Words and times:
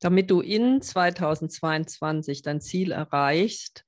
Damit 0.00 0.30
du 0.30 0.40
in 0.40 0.80
2022 0.80 2.42
dein 2.42 2.60
Ziel 2.60 2.90
erreichst 2.90 3.84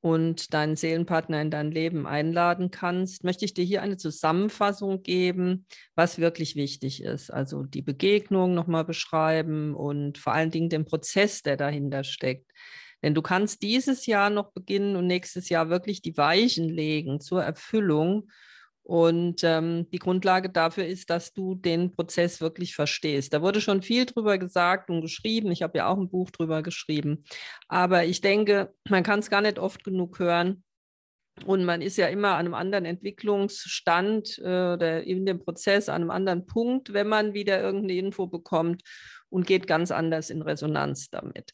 und 0.00 0.52
deinen 0.52 0.76
Seelenpartner 0.76 1.40
in 1.40 1.50
dein 1.50 1.70
Leben 1.70 2.06
einladen 2.06 2.70
kannst, 2.70 3.24
möchte 3.24 3.44
ich 3.44 3.54
dir 3.54 3.64
hier 3.64 3.80
eine 3.80 3.96
Zusammenfassung 3.96 5.02
geben, 5.02 5.66
was 5.94 6.18
wirklich 6.18 6.56
wichtig 6.56 7.02
ist. 7.02 7.30
Also 7.30 7.62
die 7.62 7.82
Begegnung 7.82 8.52
nochmal 8.52 8.84
beschreiben 8.84 9.74
und 9.74 10.18
vor 10.18 10.34
allen 10.34 10.50
Dingen 10.50 10.68
den 10.68 10.84
Prozess, 10.84 11.42
der 11.42 11.56
dahinter 11.56 12.04
steckt. 12.04 12.50
Denn 13.02 13.14
du 13.14 13.22
kannst 13.22 13.62
dieses 13.62 14.06
Jahr 14.06 14.30
noch 14.30 14.52
beginnen 14.52 14.96
und 14.96 15.06
nächstes 15.06 15.48
Jahr 15.48 15.70
wirklich 15.70 16.02
die 16.02 16.16
Weichen 16.16 16.68
legen 16.68 17.20
zur 17.20 17.42
Erfüllung 17.42 18.28
und 18.84 19.42
ähm, 19.44 19.88
die 19.90 19.98
Grundlage 19.98 20.50
dafür 20.50 20.86
ist, 20.86 21.08
dass 21.08 21.32
du 21.32 21.54
den 21.54 21.90
Prozess 21.90 22.42
wirklich 22.42 22.74
verstehst. 22.74 23.32
Da 23.32 23.40
wurde 23.40 23.62
schon 23.62 23.80
viel 23.80 24.04
drüber 24.04 24.36
gesagt 24.36 24.90
und 24.90 25.00
geschrieben. 25.00 25.50
Ich 25.50 25.62
habe 25.62 25.78
ja 25.78 25.88
auch 25.88 25.96
ein 25.96 26.10
Buch 26.10 26.30
drüber 26.30 26.62
geschrieben. 26.62 27.24
Aber 27.66 28.04
ich 28.04 28.20
denke, 28.20 28.74
man 28.86 29.02
kann 29.02 29.20
es 29.20 29.30
gar 29.30 29.40
nicht 29.40 29.58
oft 29.58 29.84
genug 29.84 30.18
hören. 30.18 30.62
Und 31.46 31.64
man 31.64 31.80
ist 31.80 31.96
ja 31.96 32.08
immer 32.08 32.32
an 32.32 32.44
einem 32.44 32.54
anderen 32.54 32.84
Entwicklungsstand 32.84 34.38
äh, 34.38 34.74
oder 34.74 35.02
in 35.02 35.24
dem 35.24 35.40
Prozess, 35.40 35.88
an 35.88 36.02
einem 36.02 36.10
anderen 36.10 36.46
Punkt, 36.46 36.92
wenn 36.92 37.08
man 37.08 37.32
wieder 37.32 37.60
irgendeine 37.60 37.98
Info 37.98 38.26
bekommt 38.26 38.82
und 39.30 39.46
geht 39.46 39.66
ganz 39.66 39.90
anders 39.92 40.28
in 40.28 40.42
Resonanz 40.42 41.08
damit. 41.08 41.52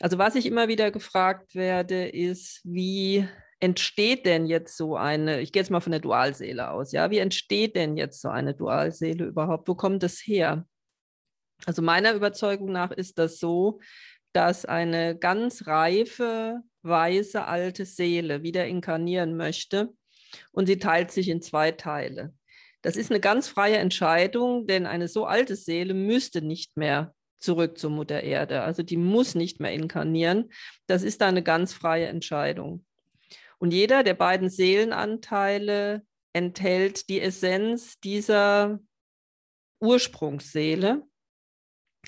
Also 0.00 0.18
was 0.18 0.34
ich 0.34 0.44
immer 0.46 0.68
wieder 0.68 0.90
gefragt 0.90 1.54
werde, 1.54 2.08
ist, 2.08 2.60
wie 2.64 3.26
entsteht 3.62 4.26
denn 4.26 4.46
jetzt 4.46 4.76
so 4.76 4.96
eine, 4.96 5.40
ich 5.40 5.52
gehe 5.52 5.62
jetzt 5.62 5.70
mal 5.70 5.80
von 5.80 5.92
der 5.92 6.00
Dualseele 6.00 6.72
aus, 6.72 6.90
ja, 6.90 7.10
wie 7.12 7.18
entsteht 7.18 7.76
denn 7.76 7.96
jetzt 7.96 8.20
so 8.20 8.28
eine 8.28 8.54
Dualseele 8.54 9.24
überhaupt? 9.24 9.68
Wo 9.68 9.76
kommt 9.76 10.02
das 10.02 10.18
her? 10.18 10.66
Also 11.64 11.80
meiner 11.80 12.12
Überzeugung 12.12 12.72
nach 12.72 12.90
ist 12.90 13.18
das 13.18 13.38
so, 13.38 13.78
dass 14.32 14.64
eine 14.64 15.16
ganz 15.16 15.68
reife, 15.68 16.60
weise, 16.82 17.44
alte 17.44 17.84
Seele 17.84 18.42
wieder 18.42 18.66
inkarnieren 18.66 19.36
möchte 19.36 19.94
und 20.50 20.66
sie 20.66 20.78
teilt 20.78 21.12
sich 21.12 21.28
in 21.28 21.40
zwei 21.40 21.70
Teile. 21.70 22.34
Das 22.82 22.96
ist 22.96 23.12
eine 23.12 23.20
ganz 23.20 23.46
freie 23.46 23.76
Entscheidung, 23.76 24.66
denn 24.66 24.86
eine 24.86 25.06
so 25.06 25.24
alte 25.24 25.54
Seele 25.54 25.94
müsste 25.94 26.42
nicht 26.42 26.76
mehr 26.76 27.14
zurück 27.38 27.78
zur 27.78 27.90
Mutter 27.90 28.24
Erde. 28.24 28.62
Also 28.62 28.82
die 28.82 28.96
muss 28.96 29.36
nicht 29.36 29.60
mehr 29.60 29.72
inkarnieren. 29.72 30.50
Das 30.88 31.04
ist 31.04 31.22
eine 31.22 31.44
ganz 31.44 31.72
freie 31.72 32.06
Entscheidung. 32.06 32.84
Und 33.62 33.72
jeder 33.72 34.02
der 34.02 34.14
beiden 34.14 34.48
Seelenanteile 34.48 36.04
enthält 36.32 37.08
die 37.08 37.20
Essenz 37.20 38.00
dieser 38.00 38.80
Ursprungsseele 39.78 41.04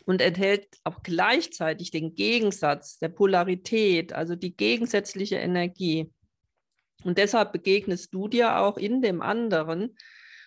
und 0.04 0.20
enthält 0.20 0.66
auch 0.82 1.04
gleichzeitig 1.04 1.92
den 1.92 2.16
Gegensatz 2.16 2.98
der 2.98 3.10
Polarität, 3.10 4.12
also 4.12 4.34
die 4.34 4.56
gegensätzliche 4.56 5.36
Energie. 5.36 6.10
Und 7.04 7.18
deshalb 7.18 7.52
begegnest 7.52 8.12
du 8.12 8.26
dir 8.26 8.58
auch 8.58 8.76
in 8.76 9.00
dem 9.00 9.22
anderen 9.22 9.96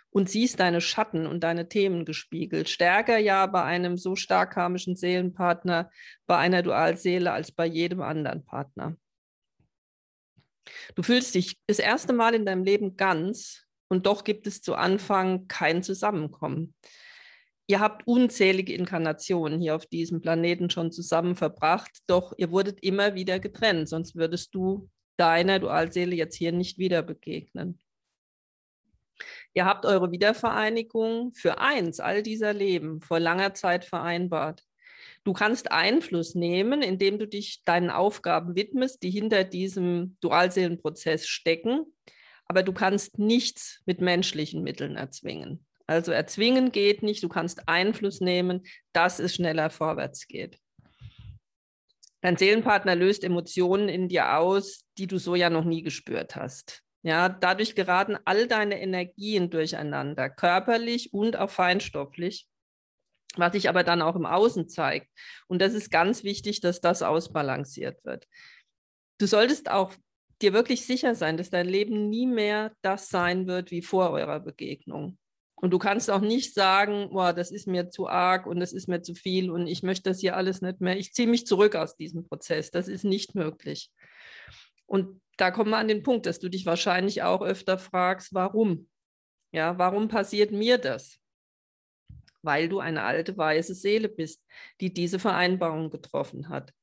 und 0.10 0.30
siehst 0.30 0.60
deine 0.60 0.82
Schatten 0.82 1.26
und 1.26 1.40
deine 1.40 1.70
Themen 1.70 2.04
gespiegelt. 2.04 2.68
Stärker 2.68 3.18
ja 3.18 3.46
bei 3.46 3.64
einem 3.64 3.96
so 3.96 4.18
stark 4.18 4.52
karmischen 4.52 4.98
Seelenpartner, 4.98 5.90
bei 6.26 6.36
einer 6.36 6.64
Dualseele 6.64 7.32
als 7.32 7.54
bei 7.54 7.66
jedem 7.66 8.02
anderen 8.02 8.44
Partner. 8.44 8.98
Du 10.96 11.04
fühlst 11.04 11.36
dich 11.36 11.58
das 11.68 11.80
erste 11.80 12.14
Mal 12.14 12.36
in 12.36 12.46
deinem 12.46 12.64
Leben 12.64 12.98
ganz 12.98 13.66
und 13.90 14.06
doch 14.06 14.24
gibt 14.24 14.48
es 14.48 14.62
zu 14.62 14.76
Anfang 14.76 15.48
kein 15.48 15.84
Zusammenkommen. 15.84 16.74
Ihr 17.68 17.80
habt 17.80 18.08
unzählige 18.08 18.74
Inkarnationen 18.74 19.60
hier 19.60 19.76
auf 19.76 19.86
diesem 19.86 20.22
Planeten 20.22 20.70
schon 20.70 20.92
zusammen 20.92 21.36
verbracht, 21.36 22.00
doch 22.08 22.34
ihr 22.38 22.52
wurdet 22.52 22.82
immer 22.82 23.14
wieder 23.14 23.40
getrennt, 23.40 23.90
sonst 23.90 24.16
würdest 24.16 24.56
du 24.56 24.90
deiner 25.18 25.60
Dualseele 25.60 26.16
jetzt 26.16 26.36
hier 26.36 26.54
nicht 26.54 26.78
wieder 26.78 27.02
begegnen. 27.02 27.80
Ihr 29.54 29.66
habt 29.66 29.86
eure 29.86 30.12
Wiedervereinigung 30.12 31.34
für 31.34 31.60
eins 31.60 32.00
all 32.00 32.24
dieser 32.24 32.54
Leben 32.54 33.02
vor 33.02 33.20
langer 33.20 33.54
Zeit 33.54 33.84
vereinbart. 33.84 34.64
Du 35.28 35.34
kannst 35.34 35.74
Einfluss 35.74 36.36
nehmen, 36.36 36.82
indem 36.82 37.20
du 37.20 37.28
dich 37.28 37.62
deinen 37.66 37.90
Aufgaben 37.90 38.56
widmest, 38.56 39.04
die 39.04 39.10
hinter 39.10 39.44
diesem 39.44 40.16
Dualseelenprozess 40.22 41.28
stecken. 41.28 41.84
Aber 42.46 42.64
du 42.64 42.72
kannst 42.72 43.20
nichts 43.20 43.82
mit 43.86 44.00
menschlichen 44.00 44.64
Mitteln 44.64 44.96
erzwingen. 44.96 45.66
Also 45.86 46.14
erzwingen 46.14 46.72
geht 46.72 47.04
nicht, 47.04 47.24
du 47.24 47.28
kannst 47.28 47.68
Einfluss 47.68 48.22
nehmen, 48.22 48.64
dass 48.94 49.20
es 49.20 49.36
schneller 49.36 49.70
vorwärts 49.70 50.30
geht. 50.30 50.60
Dein 52.22 52.38
Seelenpartner 52.38 52.96
löst 52.96 53.26
Emotionen 53.26 53.90
in 53.90 54.08
dir 54.08 54.38
aus, 54.38 54.86
die 54.98 55.08
du 55.08 55.18
so 55.18 55.36
ja 55.36 55.50
noch 55.50 55.66
nie 55.66 55.82
gespürt 55.82 56.38
hast. 56.38 56.84
Ja, 57.04 57.28
dadurch 57.28 57.76
geraten 57.76 58.18
all 58.24 58.48
deine 58.48 58.80
Energien 58.80 59.50
durcheinander, 59.50 60.30
körperlich 60.30 61.12
und 61.12 61.36
auch 61.36 61.50
feinstofflich 61.50 62.48
was 63.36 63.54
sich 63.54 63.70
aber 63.70 63.84
dann 63.84 64.02
auch 64.02 64.16
im 64.16 64.26
Außen 64.26 64.70
zeigt. 64.70 65.08
Und 65.48 65.62
das 65.62 65.74
ist 65.74 65.92
ganz 65.92 66.24
wichtig, 66.24 66.62
dass 66.62 66.82
das 66.82 67.02
ausbalanciert 67.02 68.04
wird. 68.06 68.28
Du 69.20 69.28
solltest 69.28 69.70
auch 69.70 69.94
dir 70.42 70.54
wirklich 70.54 70.86
sicher 70.86 71.16
sein, 71.16 71.38
dass 71.38 71.50
dein 71.50 71.68
Leben 71.68 72.10
nie 72.10 72.28
mehr 72.28 72.72
das 72.82 73.10
sein 73.10 73.48
wird 73.48 73.72
wie 73.72 73.82
vor 73.82 74.12
eurer 74.12 74.40
Begegnung. 74.40 75.18
Und 75.60 75.72
du 75.72 75.80
kannst 75.80 76.12
auch 76.12 76.22
nicht 76.22 76.54
sagen, 76.54 77.10
boah, 77.10 77.34
das 77.34 77.50
ist 77.50 77.68
mir 77.68 77.90
zu 77.90 78.08
arg 78.08 78.46
und 78.46 78.60
das 78.60 78.74
ist 78.74 78.88
mir 78.88 79.02
zu 79.02 79.16
viel 79.16 79.50
und 79.50 79.66
ich 79.66 79.82
möchte 79.82 80.12
das 80.12 80.20
hier 80.20 80.36
alles 80.36 80.62
nicht 80.62 80.82
mehr. 80.82 80.98
Ich 80.98 81.14
ziehe 81.14 81.28
mich 81.28 81.48
zurück 81.48 81.76
aus 81.76 81.96
diesem 81.96 82.24
Prozess. 82.24 82.70
Das 82.70 82.88
ist 82.88 83.04
nicht 83.04 83.34
möglich. 83.34 83.92
Und 84.86 85.20
da 85.38 85.50
kommen 85.50 85.72
wir 85.72 85.78
an 85.78 85.88
den 85.88 86.04
Punkt, 86.04 86.28
dass 86.28 86.40
du 86.40 86.50
dich 86.50 86.68
wahrscheinlich 86.68 87.24
auch 87.24 87.42
öfter 87.42 87.80
fragst, 87.80 88.36
warum? 88.36 88.88
Ja, 89.52 89.80
warum 89.80 90.10
passiert 90.10 90.52
mir 90.52 90.78
das? 90.78 91.20
Weil 92.42 92.70
du 92.70 92.80
eine 92.80 93.04
alte 93.04 93.38
weiße 93.38 93.76
Seele 93.76 94.10
bist, 94.10 94.44
die 94.82 94.94
diese 94.94 95.20
Vereinbarung 95.20 95.90
getroffen 95.90 96.50
hat. 96.50 96.74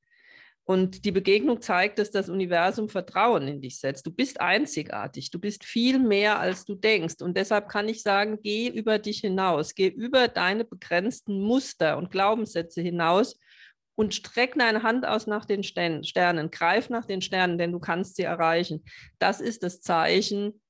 Und 0.67 1.05
die 1.05 1.13
Begegnung 1.13 1.61
zeigt, 1.61 1.99
dass 1.99 2.11
das 2.11 2.31
Universum 2.31 2.89
Vertrauen 2.89 3.47
in 3.47 3.61
dich 3.61 3.79
setzt. 3.79 4.07
Du 4.07 4.11
bist 4.11 4.41
einzigartig, 4.41 5.31
du 5.31 5.39
bist 5.39 5.63
viel 5.63 5.99
mehr, 5.99 6.39
als 6.41 6.65
du 6.65 6.75
denkst. 6.75 7.21
Und 7.21 7.37
deshalb 7.37 7.69
kann 7.69 7.87
ich 7.87 8.03
sagen, 8.03 8.39
geh 8.43 8.69
über 8.69 8.99
dich 8.99 9.21
hinaus, 9.21 9.75
geh 9.75 9.89
über 9.89 10.27
deine 10.29 10.65
begrenzten 10.65 11.43
Muster 11.43 11.99
und 11.99 12.11
Glaubenssätze 12.11 12.81
hinaus 12.81 13.39
und 13.95 14.15
streck 14.15 14.55
deine 14.59 14.83
Hand 14.83 15.07
aus 15.07 15.27
nach 15.27 15.45
den 15.45 15.63
Sternen, 15.63 16.51
greif 16.51 16.89
nach 16.89 17.05
den 17.05 17.21
Sternen, 17.21 17.59
denn 17.59 17.73
du 17.73 17.79
kannst 17.79 18.17
sie 18.17 18.23
erreichen. 18.23 18.85
Das 19.19 19.43
ist 19.43 19.63
das 19.63 19.83
Zeichen, 19.83 20.63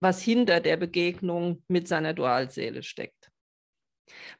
was 0.00 0.22
hinter 0.22 0.60
der 0.60 0.78
Begegnung 0.78 1.62
mit 1.68 1.86
seiner 1.86 2.14
Dualseele 2.14 2.82
steckt. 2.82 3.17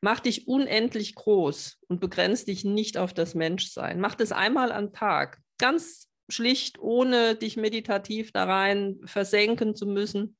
Mach 0.00 0.20
dich 0.20 0.48
unendlich 0.48 1.14
groß 1.14 1.78
und 1.88 2.00
begrenz 2.00 2.44
dich 2.44 2.64
nicht 2.64 2.98
auf 2.98 3.12
das 3.12 3.34
Menschsein. 3.34 4.00
Mach 4.00 4.14
das 4.14 4.32
einmal 4.32 4.72
am 4.72 4.92
Tag, 4.92 5.40
ganz 5.58 6.08
schlicht, 6.28 6.78
ohne 6.78 7.34
dich 7.34 7.56
meditativ 7.56 8.32
da 8.32 8.44
rein 8.44 9.00
versenken 9.04 9.74
zu 9.74 9.86
müssen. 9.86 10.36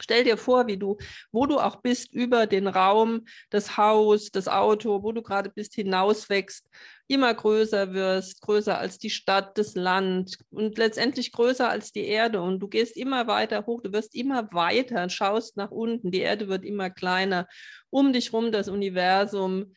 Stell 0.00 0.24
dir 0.24 0.36
vor, 0.36 0.66
wie 0.68 0.76
du, 0.76 0.96
wo 1.32 1.46
du 1.46 1.58
auch 1.58 1.76
bist, 1.82 2.12
über 2.12 2.46
den 2.46 2.68
Raum, 2.68 3.26
das 3.50 3.76
Haus, 3.76 4.30
das 4.30 4.46
Auto, 4.46 5.02
wo 5.02 5.12
du 5.12 5.22
gerade 5.22 5.50
bist, 5.50 5.74
hinauswächst, 5.74 6.68
immer 7.08 7.34
größer 7.34 7.94
wirst, 7.94 8.42
größer 8.42 8.78
als 8.78 8.98
die 8.98 9.10
Stadt, 9.10 9.58
das 9.58 9.74
Land 9.74 10.38
und 10.50 10.78
letztendlich 10.78 11.32
größer 11.32 11.68
als 11.68 11.90
die 11.92 12.06
Erde. 12.06 12.40
Und 12.40 12.60
du 12.60 12.68
gehst 12.68 12.96
immer 12.96 13.26
weiter 13.26 13.66
hoch, 13.66 13.82
du 13.82 13.92
wirst 13.92 14.14
immer 14.14 14.48
weiter, 14.52 15.08
schaust 15.08 15.56
nach 15.56 15.70
unten, 15.70 16.10
die 16.10 16.20
Erde 16.20 16.48
wird 16.48 16.64
immer 16.64 16.90
kleiner, 16.90 17.48
um 17.90 18.12
dich 18.12 18.32
rum 18.32 18.52
das 18.52 18.68
Universum. 18.68 19.72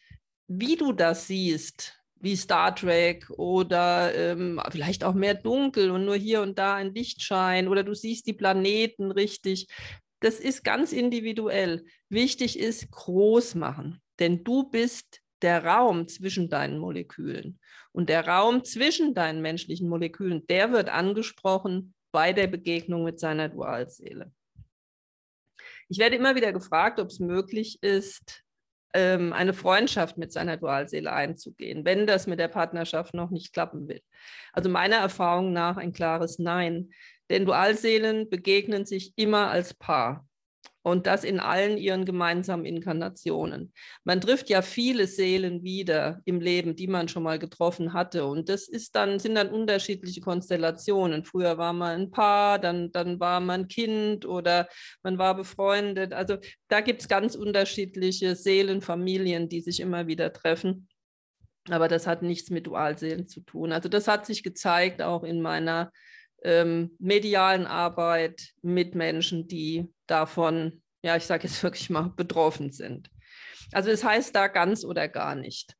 Wie 0.47 0.75
du 0.75 0.91
das 0.91 1.27
siehst, 1.27 1.97
wie 2.19 2.35
Star 2.35 2.75
Trek 2.75 3.29
oder 3.31 4.13
ähm, 4.13 4.61
vielleicht 4.69 5.03
auch 5.03 5.13
mehr 5.13 5.33
dunkel 5.33 5.89
und 5.89 6.05
nur 6.05 6.15
hier 6.15 6.41
und 6.41 6.59
da 6.59 6.75
ein 6.75 6.93
Lichtschein 6.93 7.67
oder 7.67 7.83
du 7.83 7.95
siehst 7.95 8.27
die 8.27 8.33
Planeten 8.33 9.11
richtig 9.11 9.67
das 10.21 10.39
ist 10.39 10.63
ganz 10.63 10.93
individuell. 10.93 11.83
Wichtig 12.09 12.57
ist 12.57 12.89
groß 12.91 13.55
machen, 13.55 14.01
denn 14.19 14.43
du 14.43 14.69
bist 14.69 15.20
der 15.41 15.63
Raum 15.65 16.07
zwischen 16.07 16.49
deinen 16.49 16.77
Molekülen. 16.77 17.59
Und 17.91 18.09
der 18.09 18.27
Raum 18.27 18.63
zwischen 18.63 19.13
deinen 19.13 19.41
menschlichen 19.41 19.89
Molekülen, 19.89 20.45
der 20.47 20.71
wird 20.71 20.89
angesprochen 20.89 21.93
bei 22.11 22.33
der 22.33 22.47
Begegnung 22.47 23.03
mit 23.03 23.19
seiner 23.19 23.49
Dualseele. 23.49 24.31
Ich 25.89 25.97
werde 25.97 26.15
immer 26.15 26.35
wieder 26.35 26.53
gefragt, 26.53 26.99
ob 26.99 27.07
es 27.07 27.19
möglich 27.19 27.81
ist, 27.81 28.43
ähm, 28.93 29.33
eine 29.33 29.53
Freundschaft 29.53 30.17
mit 30.17 30.31
seiner 30.31 30.57
Dualseele 30.57 31.11
einzugehen, 31.11 31.85
wenn 31.85 32.07
das 32.07 32.27
mit 32.27 32.39
der 32.39 32.47
Partnerschaft 32.47 33.13
noch 33.13 33.29
nicht 33.29 33.53
klappen 33.53 33.87
will. 33.87 34.01
Also 34.53 34.69
meiner 34.69 34.97
Erfahrung 34.97 35.53
nach 35.53 35.77
ein 35.77 35.93
klares 35.93 36.39
Nein. 36.39 36.91
Denn 37.29 37.45
Dualseelen 37.45 38.29
begegnen 38.29 38.85
sich 38.85 39.13
immer 39.15 39.49
als 39.49 39.73
Paar. 39.73 40.27
Und 40.83 41.05
das 41.05 41.23
in 41.23 41.39
allen 41.39 41.77
ihren 41.77 42.05
gemeinsamen 42.05 42.65
Inkarnationen. 42.65 43.71
Man 44.03 44.19
trifft 44.19 44.49
ja 44.49 44.61
viele 44.61 45.05
Seelen 45.05 45.63
wieder 45.63 46.21
im 46.25 46.41
Leben, 46.41 46.75
die 46.75 46.87
man 46.87 47.07
schon 47.07 47.23
mal 47.23 47.37
getroffen 47.37 47.93
hatte. 47.93 48.25
Und 48.25 48.49
das 48.49 48.67
ist 48.67 48.95
dann, 48.95 49.19
sind 49.19 49.35
dann 49.35 49.49
unterschiedliche 49.49 50.21
Konstellationen. 50.21 51.23
Früher 51.23 51.57
war 51.57 51.73
man 51.73 52.01
ein 52.01 52.11
Paar, 52.11 52.57
dann, 52.57 52.91
dann 52.91 53.19
war 53.19 53.39
man 53.39 53.67
Kind 53.67 54.25
oder 54.25 54.67
man 55.03 55.19
war 55.19 55.35
befreundet. 55.35 56.13
Also 56.13 56.37
da 56.67 56.81
gibt 56.81 57.01
es 57.01 57.07
ganz 57.07 57.35
unterschiedliche 57.35 58.35
Seelenfamilien, 58.35 59.49
die 59.49 59.61
sich 59.61 59.81
immer 59.81 60.07
wieder 60.07 60.33
treffen. 60.33 60.87
Aber 61.69 61.87
das 61.87 62.07
hat 62.07 62.23
nichts 62.23 62.49
mit 62.49 62.65
Dualseelen 62.65 63.27
zu 63.27 63.41
tun. 63.41 63.71
Also 63.71 63.87
das 63.87 64.07
hat 64.07 64.25
sich 64.25 64.41
gezeigt 64.41 65.01
auch 65.01 65.23
in 65.23 65.41
meiner 65.41 65.91
ähm, 66.43 66.95
medialen 66.99 67.67
Arbeit 67.67 68.51
mit 68.61 68.95
Menschen, 68.95 69.47
die 69.47 69.87
davon, 70.07 70.81
ja, 71.03 71.15
ich 71.15 71.25
sage 71.25 71.47
jetzt 71.47 71.61
wirklich 71.63 71.89
mal, 71.89 72.13
betroffen 72.15 72.71
sind. 72.71 73.09
Also 73.71 73.89
das 73.89 74.03
heißt 74.03 74.35
da 74.35 74.47
ganz 74.47 74.83
oder 74.83 75.07
gar 75.07 75.35
nicht. 75.35 75.75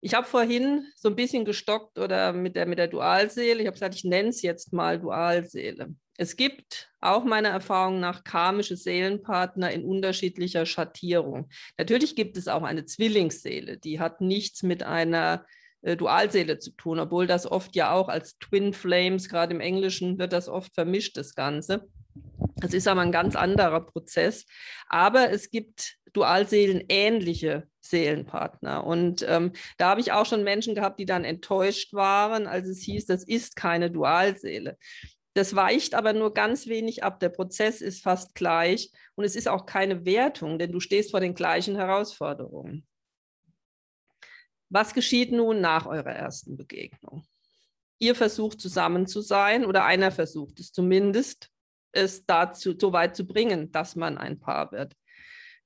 Ich 0.00 0.14
habe 0.14 0.26
vorhin 0.26 0.86
so 0.94 1.08
ein 1.08 1.16
bisschen 1.16 1.44
gestockt 1.44 1.98
oder 1.98 2.32
mit 2.32 2.54
der, 2.54 2.66
mit 2.66 2.78
der 2.78 2.86
Dualseele. 2.86 3.60
Ich 3.60 3.66
habe 3.66 3.74
gesagt, 3.74 3.96
ich 3.96 4.04
nenne 4.04 4.28
es 4.28 4.42
jetzt 4.42 4.72
mal 4.72 5.00
Dualseele. 5.00 5.94
Es 6.16 6.36
gibt 6.36 6.92
auch 7.00 7.24
meiner 7.24 7.50
Erfahrung 7.50 8.00
nach 8.00 8.24
karmische 8.24 8.76
Seelenpartner 8.76 9.70
in 9.72 9.84
unterschiedlicher 9.84 10.66
Schattierung. 10.66 11.48
Natürlich 11.76 12.16
gibt 12.16 12.36
es 12.36 12.48
auch 12.48 12.62
eine 12.62 12.84
Zwillingsseele, 12.84 13.78
die 13.78 14.00
hat 14.00 14.20
nichts 14.20 14.62
mit 14.64 14.82
einer 14.82 15.46
äh, 15.82 15.96
Dualseele 15.96 16.58
zu 16.58 16.72
tun, 16.72 16.98
obwohl 16.98 17.26
das 17.26 17.46
oft 17.46 17.76
ja 17.76 17.92
auch 17.92 18.08
als 18.08 18.38
Twin 18.38 18.72
Flames, 18.72 19.28
gerade 19.28 19.54
im 19.54 19.60
Englischen 19.60 20.18
wird 20.18 20.32
das 20.32 20.48
oft 20.48 20.74
vermischt, 20.74 21.16
das 21.16 21.34
Ganze. 21.34 21.88
Das 22.56 22.74
ist 22.74 22.88
aber 22.88 23.02
ein 23.02 23.12
ganz 23.12 23.36
anderer 23.36 23.80
Prozess. 23.80 24.44
Aber 24.88 25.30
es 25.30 25.50
gibt 25.50 25.96
Dualseelen 26.12 26.82
ähnliche 26.88 27.68
Seelenpartner. 27.80 28.84
Und 28.84 29.24
ähm, 29.28 29.52
da 29.76 29.90
habe 29.90 30.00
ich 30.00 30.12
auch 30.12 30.26
schon 30.26 30.42
Menschen 30.42 30.74
gehabt, 30.74 30.98
die 30.98 31.06
dann 31.06 31.24
enttäuscht 31.24 31.94
waren, 31.94 32.46
als 32.46 32.66
es 32.66 32.80
hieß, 32.80 33.06
das 33.06 33.22
ist 33.24 33.54
keine 33.54 33.90
Dualseele. 33.90 34.76
Das 35.34 35.54
weicht 35.54 35.94
aber 35.94 36.14
nur 36.14 36.34
ganz 36.34 36.66
wenig 36.66 37.04
ab. 37.04 37.20
Der 37.20 37.28
Prozess 37.28 37.80
ist 37.80 38.02
fast 38.02 38.34
gleich 38.34 38.90
und 39.14 39.24
es 39.24 39.36
ist 39.36 39.46
auch 39.46 39.66
keine 39.66 40.04
Wertung, 40.04 40.58
denn 40.58 40.72
du 40.72 40.80
stehst 40.80 41.12
vor 41.12 41.20
den 41.20 41.34
gleichen 41.34 41.76
Herausforderungen. 41.76 42.87
Was 44.70 44.94
geschieht 44.94 45.32
nun 45.32 45.60
nach 45.60 45.86
eurer 45.86 46.12
ersten 46.12 46.56
Begegnung? 46.56 47.24
Ihr 47.98 48.14
versucht 48.14 48.60
zusammen 48.60 49.06
zu 49.06 49.20
sein 49.20 49.64
oder 49.64 49.84
einer 49.84 50.12
versucht 50.12 50.60
es 50.60 50.72
zumindest, 50.72 51.50
es 51.92 52.26
dazu 52.26 52.74
so 52.78 52.92
weit 52.92 53.16
zu 53.16 53.26
bringen, 53.26 53.72
dass 53.72 53.96
man 53.96 54.18
ein 54.18 54.38
Paar 54.38 54.70
wird. 54.72 54.94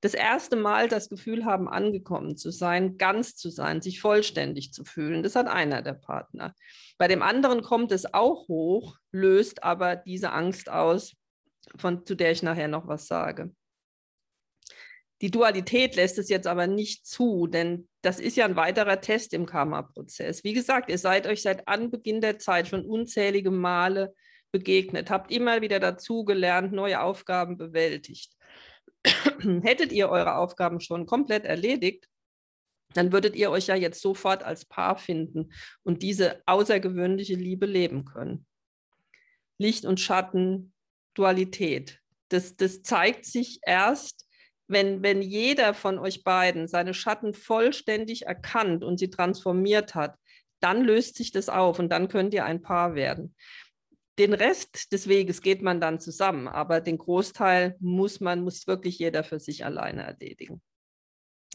Das 0.01 0.13
erste 0.13 0.55
Mal 0.55 0.89
das 0.89 1.09
Gefühl 1.09 1.45
haben, 1.45 1.69
angekommen 1.69 2.35
zu 2.35 2.51
sein, 2.51 2.97
ganz 2.97 3.35
zu 3.35 3.49
sein, 3.49 3.81
sich 3.81 4.01
vollständig 4.01 4.73
zu 4.73 4.83
fühlen, 4.83 5.23
das 5.23 5.35
hat 5.35 5.47
einer 5.47 5.81
der 5.81 5.93
Partner. 5.93 6.53
Bei 6.97 7.07
dem 7.07 7.21
anderen 7.21 7.61
kommt 7.61 7.91
es 7.91 8.13
auch 8.13 8.47
hoch, 8.47 8.97
löst 9.11 9.63
aber 9.63 9.95
diese 9.95 10.33
Angst 10.33 10.69
aus, 10.69 11.15
von, 11.77 12.05
zu 12.05 12.15
der 12.15 12.31
ich 12.31 12.43
nachher 12.43 12.67
noch 12.67 12.87
was 12.87 13.07
sage. 13.07 13.53
Die 15.23 15.31
Dualität 15.31 15.95
lässt 15.95 16.19
es 16.19 16.27
jetzt 16.27 16.47
aber 16.47 16.67
nicht 16.67 17.07
zu, 17.07 17.47
denn 17.47 17.87
das 18.01 18.19
ist 18.19 18.35
ja 18.35 18.43
ein 18.43 18.57
weiterer 18.57 18.99
Test 18.99 19.33
im 19.33 19.45
Karma-Prozess. 19.45 20.43
Wie 20.43 20.51
gesagt, 20.51 20.89
ihr 20.89 20.97
seid 20.97 21.27
euch 21.27 21.41
seit 21.41 21.65
Anbeginn 21.65 22.19
der 22.19 22.39
Zeit 22.39 22.67
schon 22.67 22.85
unzählige 22.85 23.49
Male 23.49 24.13
begegnet, 24.51 25.09
habt 25.09 25.31
immer 25.31 25.61
wieder 25.61 25.79
dazugelernt, 25.79 26.73
neue 26.73 27.01
Aufgaben 27.01 27.57
bewältigt. 27.57 28.33
Hättet 29.63 29.93
ihr 29.93 30.09
eure 30.09 30.35
Aufgaben 30.35 30.81
schon 30.81 31.05
komplett 31.05 31.45
erledigt, 31.45 32.09
dann 32.93 33.13
würdet 33.13 33.37
ihr 33.37 33.49
euch 33.49 33.67
ja 33.67 33.75
jetzt 33.75 34.01
sofort 34.01 34.43
als 34.43 34.65
Paar 34.65 34.97
finden 34.97 35.53
und 35.83 36.03
diese 36.03 36.41
außergewöhnliche 36.47 37.35
Liebe 37.35 37.65
leben 37.65 38.03
können. 38.03 38.45
Licht 39.57 39.85
und 39.85 40.01
Schatten, 40.01 40.73
Dualität. 41.13 42.01
Das, 42.27 42.57
das 42.57 42.83
zeigt 42.83 43.23
sich 43.23 43.61
erst, 43.65 44.27
wenn, 44.67 45.03
wenn 45.03 45.21
jeder 45.21 45.73
von 45.73 45.99
euch 45.99 46.23
beiden 46.23 46.67
seine 46.67 46.93
Schatten 46.93 47.33
vollständig 47.33 48.25
erkannt 48.25 48.83
und 48.83 48.97
sie 48.97 49.09
transformiert 49.09 49.95
hat, 49.95 50.15
dann 50.59 50.83
löst 50.83 51.15
sich 51.15 51.31
das 51.31 51.49
auf 51.49 51.79
und 51.79 51.89
dann 51.89 52.07
könnt 52.07 52.33
ihr 52.33 52.45
ein 52.45 52.61
Paar 52.61 52.95
werden. 52.95 53.35
Den 54.19 54.33
Rest 54.33 54.93
des 54.93 55.07
Weges 55.07 55.41
geht 55.41 55.61
man 55.61 55.81
dann 55.81 55.99
zusammen, 55.99 56.47
aber 56.47 56.81
den 56.81 56.97
Großteil 56.97 57.75
muss 57.79 58.19
man, 58.19 58.43
muss 58.43 58.67
wirklich 58.67 58.99
jeder 58.99 59.23
für 59.23 59.39
sich 59.39 59.65
alleine 59.65 60.03
erledigen. 60.03 60.61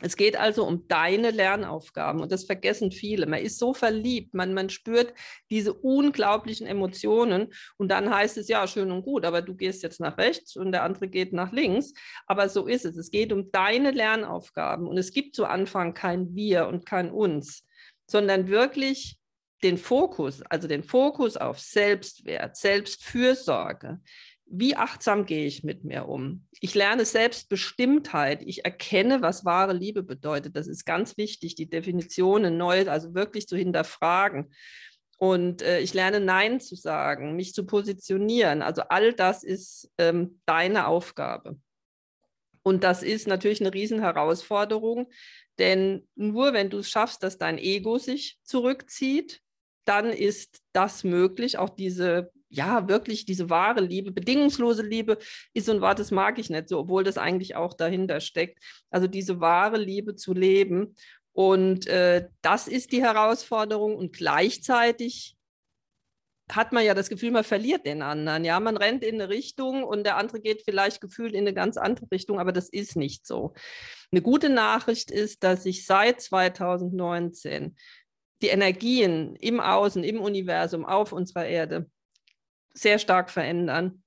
Es 0.00 0.17
geht 0.17 0.37
also 0.39 0.65
um 0.65 0.87
deine 0.87 1.33
Lernaufgaben 1.33 2.21
und 2.21 2.31
das 2.31 2.45
vergessen 2.45 2.93
viele. 2.93 3.27
Man 3.27 3.41
ist 3.41 3.59
so 3.59 3.75
verliebt, 3.75 4.33
man, 4.33 4.55
man 4.55 4.71
spürt 4.71 5.12
diese 5.50 5.73
unglaublichen 5.73 6.69
Emotionen 6.69 7.53
und 7.79 7.89
dann 7.91 8.15
heißt 8.15 8.39
es 8.39 8.47
ja 8.47 8.69
schön 8.69 8.93
und 8.93 9.03
gut, 9.03 9.25
aber 9.25 9.43
du 9.43 9.56
gehst 9.56 9.83
jetzt 9.83 9.99
nach 9.99 10.17
rechts 10.17 10.55
und 10.55 10.71
der 10.71 10.85
andere 10.85 11.09
geht 11.09 11.33
nach 11.33 11.50
links. 11.50 11.95
Aber 12.27 12.49
so 12.49 12.69
ist 12.69 12.85
es. 12.85 12.97
Es 12.97 13.11
geht 13.11 13.33
um 13.33 13.50
deine 13.50 13.91
Lernaufgaben 13.91 14.87
und 14.87 14.99
es 14.99 15.12
gibt 15.12 15.35
zu 15.35 15.47
Anfang 15.47 15.95
kein 15.95 16.33
Wir 16.35 16.69
und 16.69 16.87
kein 16.87 17.11
Uns, 17.11 17.67
sondern 18.06 18.49
wirklich 18.49 19.19
den 19.65 19.79
Fokus, 19.79 20.43
also 20.43 20.69
den 20.69 20.85
Fokus 20.85 21.37
auf 21.37 21.59
Selbstwert, 21.59 22.56
Selbstfürsorge, 22.56 24.01
wie 24.50 24.77
achtsam 24.77 25.27
gehe 25.27 25.47
ich 25.47 25.62
mit 25.62 25.85
mir 25.85 26.09
um? 26.09 26.47
Ich 26.61 26.75
lerne 26.75 27.05
Selbstbestimmtheit. 27.05 28.43
Ich 28.43 28.65
erkenne, 28.65 29.21
was 29.21 29.45
wahre 29.45 29.73
Liebe 29.73 30.03
bedeutet. 30.03 30.56
Das 30.56 30.67
ist 30.67 30.85
ganz 30.85 31.17
wichtig, 31.17 31.55
die 31.55 31.69
Definitionen 31.69 32.56
neu, 32.56 32.89
also 32.89 33.15
wirklich 33.15 33.47
zu 33.47 33.56
hinterfragen. 33.56 34.53
Und 35.19 35.62
äh, 35.62 35.81
ich 35.81 35.95
lerne 35.95 36.21
Nein 36.21 36.61
zu 36.61 36.77
sagen, 36.77 37.37
mich 37.37 37.53
zu 37.53 37.67
positionieren. 37.67 38.62
Also 38.62 38.83
all 38.83 39.12
das 39.12 39.45
ist 39.45 39.91
ähm, 39.99 40.41
deine 40.47 40.87
Aufgabe. 40.87 41.59
Und 42.62 42.85
das 42.85 43.03
ist 43.03 43.27
natürlich 43.27 43.61
eine 43.61 43.73
Riesenherausforderung, 43.73 45.11
denn 45.59 46.06
nur 46.15 46.53
wenn 46.53 46.71
du 46.71 46.79
es 46.79 46.91
schaffst, 46.91 47.23
dass 47.23 47.39
dein 47.39 47.59
Ego 47.59 47.99
sich 47.99 48.39
zurückzieht, 48.44 49.41
dann 49.85 50.11
ist 50.11 50.61
das 50.73 51.03
möglich, 51.03 51.56
auch 51.59 51.71
diese 51.71 52.31
ja, 52.50 52.88
wirklich 52.88 53.26
diese 53.26 53.50
wahre 53.50 53.81
Liebe, 53.81 54.10
bedingungslose 54.10 54.82
Liebe 54.82 55.19
ist 55.52 55.67
so 55.67 55.72
ein 55.72 55.81
Wort, 55.81 55.98
das 55.98 56.10
mag 56.10 56.38
ich 56.38 56.50
nicht 56.50 56.69
so, 56.69 56.78
obwohl 56.78 57.05
das 57.05 57.19
eigentlich 57.19 57.56
auch 57.56 57.74
dahinter 57.74 58.20
steckt. 58.20 58.58
Also 58.90 59.06
diese 59.06 59.40
wahre 59.40 59.76
Liebe 59.76 60.14
zu 60.14 60.32
leben. 60.32 60.94
Und 61.32 61.86
äh, 61.86 62.28
das 62.43 62.67
ist 62.67 62.93
die 62.93 63.02
Herausforderung. 63.02 63.96
Und 63.96 64.17
gleichzeitig 64.17 65.36
hat 66.50 66.72
man 66.72 66.84
ja 66.84 66.94
das 66.94 67.10
Gefühl, 67.10 67.31
man 67.31 67.44
verliert 67.44 67.84
den 67.84 68.00
anderen. 68.00 68.44
Ja, 68.44 68.58
man 68.60 68.78
rennt 68.78 69.05
in 69.05 69.17
eine 69.17 69.28
Richtung 69.28 69.84
und 69.84 70.05
der 70.05 70.17
andere 70.17 70.40
geht 70.40 70.62
vielleicht 70.64 71.02
gefühlt 71.02 71.34
in 71.34 71.40
eine 71.40 71.52
ganz 71.52 71.76
andere 71.76 72.06
Richtung, 72.10 72.40
aber 72.40 72.52
das 72.52 72.70
ist 72.70 72.96
nicht 72.96 73.26
so. 73.26 73.52
Eine 74.10 74.22
gute 74.22 74.48
Nachricht 74.48 75.10
ist, 75.10 75.44
dass 75.44 75.64
sich 75.64 75.84
seit 75.84 76.22
2019 76.22 77.76
die 78.40 78.48
Energien 78.48 79.36
im 79.36 79.60
Außen, 79.60 80.02
im 80.05 80.20
Universum, 80.20 80.86
auf 80.86 81.12
unserer 81.12 81.46
Erde 81.46 81.90
sehr 82.79 82.99
stark 82.99 83.31
verändern. 83.31 84.03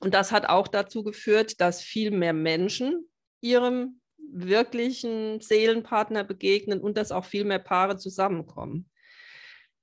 Und 0.00 0.14
das 0.14 0.30
hat 0.30 0.48
auch 0.48 0.68
dazu 0.68 1.02
geführt, 1.02 1.60
dass 1.60 1.82
viel 1.82 2.10
mehr 2.10 2.32
Menschen 2.32 3.08
ihrem 3.40 4.00
wirklichen 4.30 5.40
Seelenpartner 5.40 6.22
begegnen 6.22 6.80
und 6.80 6.96
dass 6.96 7.12
auch 7.12 7.24
viel 7.24 7.44
mehr 7.44 7.58
Paare 7.58 7.96
zusammenkommen. 7.96 8.88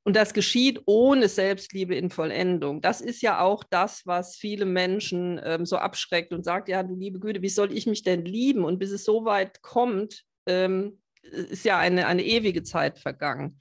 Und 0.08 0.16
das 0.16 0.36
geschieht 0.36 0.82
ohne 0.86 1.28
Selbstliebe 1.28 1.96
in 1.96 2.12
Vollendung. 2.12 2.80
Das 2.80 3.02
ist 3.02 3.24
ja 3.24 3.40
auch 3.40 3.64
das, 3.64 4.06
was 4.06 4.36
viele 4.36 4.66
Menschen 4.66 5.42
ähm, 5.44 5.66
so 5.66 5.78
abschreckt 5.78 6.32
und 6.32 6.46
sagt, 6.46 6.70
ja, 6.70 6.84
du 6.84 6.96
liebe 6.96 7.20
Güte, 7.20 7.42
wie 7.42 7.50
soll 7.50 7.76
ich 7.76 7.88
mich 7.88 8.04
denn 8.04 8.24
lieben? 8.24 8.64
Und 8.64 8.78
bis 8.78 8.92
es 8.92 9.04
so 9.04 9.26
weit 9.26 9.64
kommt, 9.64 10.24
ähm, 10.46 11.02
ist 11.24 11.66
ja 11.66 11.80
eine, 11.80 12.06
eine 12.06 12.24
ewige 12.24 12.62
Zeit 12.62 13.00
vergangen. 13.00 13.60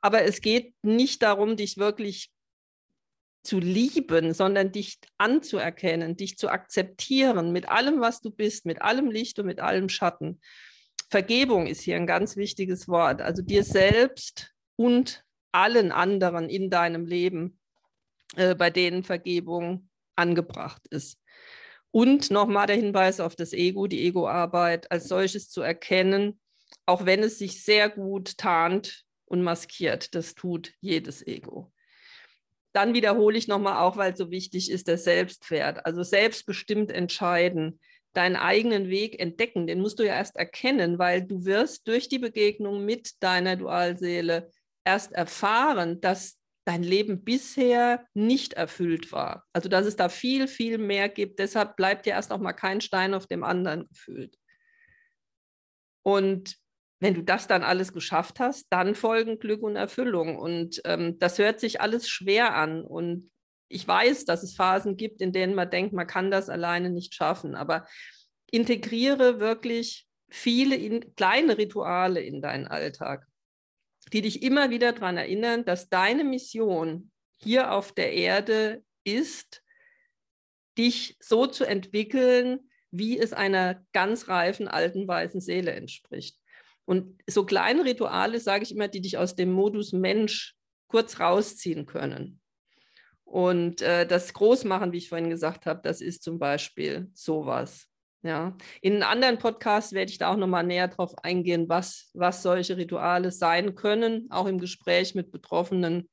Aber 0.00 0.22
es 0.22 0.40
geht 0.40 0.74
nicht 0.82 1.22
darum, 1.22 1.56
dich 1.56 1.76
wirklich 1.76 2.32
zu 3.42 3.58
lieben, 3.58 4.34
sondern 4.34 4.72
dich 4.72 4.98
anzuerkennen, 5.18 6.16
dich 6.16 6.38
zu 6.38 6.48
akzeptieren 6.48 7.52
mit 7.52 7.68
allem, 7.68 8.00
was 8.00 8.20
du 8.20 8.30
bist, 8.30 8.66
mit 8.66 8.82
allem 8.82 9.10
Licht 9.10 9.38
und 9.38 9.46
mit 9.46 9.60
allem 9.60 9.88
Schatten. 9.88 10.40
Vergebung 11.10 11.66
ist 11.66 11.82
hier 11.82 11.96
ein 11.96 12.06
ganz 12.06 12.36
wichtiges 12.36 12.88
Wort. 12.88 13.20
Also 13.20 13.42
dir 13.42 13.64
selbst 13.64 14.54
und 14.76 15.24
allen 15.52 15.92
anderen 15.92 16.48
in 16.48 16.70
deinem 16.70 17.06
Leben, 17.06 17.58
äh, 18.36 18.54
bei 18.54 18.70
denen 18.70 19.04
Vergebung 19.04 19.88
angebracht 20.16 20.86
ist. 20.88 21.18
Und 21.90 22.30
nochmal 22.30 22.66
der 22.66 22.76
Hinweis 22.76 23.20
auf 23.20 23.36
das 23.36 23.52
Ego, 23.52 23.86
die 23.86 24.06
Egoarbeit 24.06 24.90
als 24.90 25.08
solches 25.08 25.50
zu 25.50 25.60
erkennen, 25.60 26.40
auch 26.86 27.04
wenn 27.04 27.22
es 27.22 27.38
sich 27.38 27.62
sehr 27.62 27.90
gut 27.90 28.38
tarnt 28.38 29.04
und 29.26 29.42
maskiert. 29.42 30.14
Das 30.14 30.34
tut 30.34 30.72
jedes 30.80 31.26
Ego. 31.26 31.71
Dann 32.72 32.94
wiederhole 32.94 33.36
ich 33.36 33.48
nochmal 33.48 33.78
auch, 33.78 33.96
weil 33.96 34.16
so 34.16 34.30
wichtig 34.30 34.70
ist, 34.70 34.88
der 34.88 34.98
Selbstwert. 34.98 35.84
Also 35.84 36.02
selbstbestimmt 36.02 36.90
entscheiden, 36.90 37.80
deinen 38.12 38.36
eigenen 38.36 38.88
Weg 38.88 39.20
entdecken. 39.20 39.66
Den 39.66 39.80
musst 39.80 39.98
du 39.98 40.04
ja 40.04 40.14
erst 40.14 40.36
erkennen, 40.36 40.98
weil 40.98 41.22
du 41.22 41.44
wirst 41.44 41.86
durch 41.88 42.08
die 42.08 42.18
Begegnung 42.18 42.84
mit 42.84 43.22
deiner 43.22 43.56
Dualseele 43.56 44.50
erst 44.84 45.12
erfahren, 45.12 46.00
dass 46.00 46.38
dein 46.64 46.82
Leben 46.82 47.24
bisher 47.24 48.06
nicht 48.14 48.52
erfüllt 48.54 49.12
war. 49.12 49.44
Also 49.52 49.68
dass 49.68 49.86
es 49.86 49.96
da 49.96 50.08
viel, 50.08 50.46
viel 50.46 50.78
mehr 50.78 51.08
gibt. 51.08 51.38
Deshalb 51.38 51.76
bleibt 51.76 52.06
dir 52.06 52.10
erst 52.10 52.30
noch 52.30 52.38
mal 52.38 52.52
kein 52.52 52.80
Stein 52.80 53.14
auf 53.14 53.26
dem 53.26 53.42
anderen 53.42 53.88
gefühlt. 53.88 54.36
Und 56.02 56.56
wenn 57.02 57.14
du 57.14 57.22
das 57.22 57.46
dann 57.46 57.62
alles 57.62 57.92
geschafft 57.92 58.40
hast, 58.40 58.66
dann 58.70 58.94
folgen 58.94 59.38
Glück 59.38 59.62
und 59.62 59.76
Erfüllung. 59.76 60.38
Und 60.38 60.80
ähm, 60.84 61.18
das 61.18 61.38
hört 61.38 61.60
sich 61.60 61.80
alles 61.80 62.08
schwer 62.08 62.54
an. 62.54 62.82
Und 62.82 63.30
ich 63.68 63.86
weiß, 63.86 64.24
dass 64.24 64.42
es 64.42 64.54
Phasen 64.54 64.96
gibt, 64.96 65.20
in 65.20 65.32
denen 65.32 65.54
man 65.54 65.70
denkt, 65.70 65.92
man 65.92 66.06
kann 66.06 66.30
das 66.30 66.48
alleine 66.48 66.90
nicht 66.90 67.14
schaffen. 67.14 67.54
Aber 67.54 67.86
integriere 68.50 69.40
wirklich 69.40 70.06
viele 70.30 70.76
in, 70.76 71.14
kleine 71.14 71.58
Rituale 71.58 72.20
in 72.20 72.40
deinen 72.40 72.66
Alltag 72.66 73.26
die 74.12 74.22
dich 74.22 74.42
immer 74.42 74.70
wieder 74.70 74.92
daran 74.92 75.16
erinnern, 75.16 75.64
dass 75.64 75.88
deine 75.88 76.24
Mission 76.24 77.10
hier 77.38 77.72
auf 77.72 77.92
der 77.92 78.12
Erde 78.12 78.84
ist, 79.04 79.62
dich 80.78 81.16
so 81.20 81.46
zu 81.46 81.64
entwickeln, 81.64 82.70
wie 82.90 83.18
es 83.18 83.32
einer 83.32 83.84
ganz 83.92 84.28
reifen 84.28 84.68
alten 84.68 85.06
weißen 85.06 85.40
Seele 85.40 85.72
entspricht. 85.72 86.38
Und 86.84 87.22
so 87.28 87.44
kleine 87.44 87.84
Rituale, 87.84 88.40
sage 88.40 88.64
ich 88.64 88.72
immer, 88.72 88.88
die 88.88 89.00
dich 89.00 89.18
aus 89.18 89.34
dem 89.34 89.52
Modus 89.52 89.92
Mensch 89.92 90.54
kurz 90.88 91.20
rausziehen 91.20 91.86
können. 91.86 92.40
Und 93.24 93.80
äh, 93.80 94.06
das 94.06 94.34
Großmachen, 94.34 94.92
wie 94.92 94.98
ich 94.98 95.08
vorhin 95.08 95.30
gesagt 95.30 95.64
habe, 95.64 95.80
das 95.82 96.00
ist 96.00 96.22
zum 96.22 96.38
Beispiel 96.38 97.10
sowas. 97.14 97.86
Ja, 98.24 98.56
in 98.82 99.02
anderen 99.02 99.38
Podcasts 99.38 99.92
werde 99.94 100.12
ich 100.12 100.18
da 100.18 100.30
auch 100.30 100.36
nochmal 100.36 100.62
näher 100.64 100.86
drauf 100.86 101.12
eingehen, 101.24 101.68
was, 101.68 102.10
was 102.14 102.42
solche 102.42 102.76
Rituale 102.76 103.32
sein 103.32 103.74
können, 103.74 104.28
auch 104.30 104.46
im 104.46 104.58
Gespräch 104.58 105.16
mit 105.16 105.32
Betroffenen, 105.32 106.08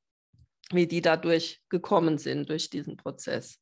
wie 0.72 0.88
die 0.88 1.02
dadurch 1.02 1.60
gekommen 1.68 2.18
sind, 2.18 2.48
durch 2.48 2.68
diesen 2.68 2.96
Prozess. 2.96 3.60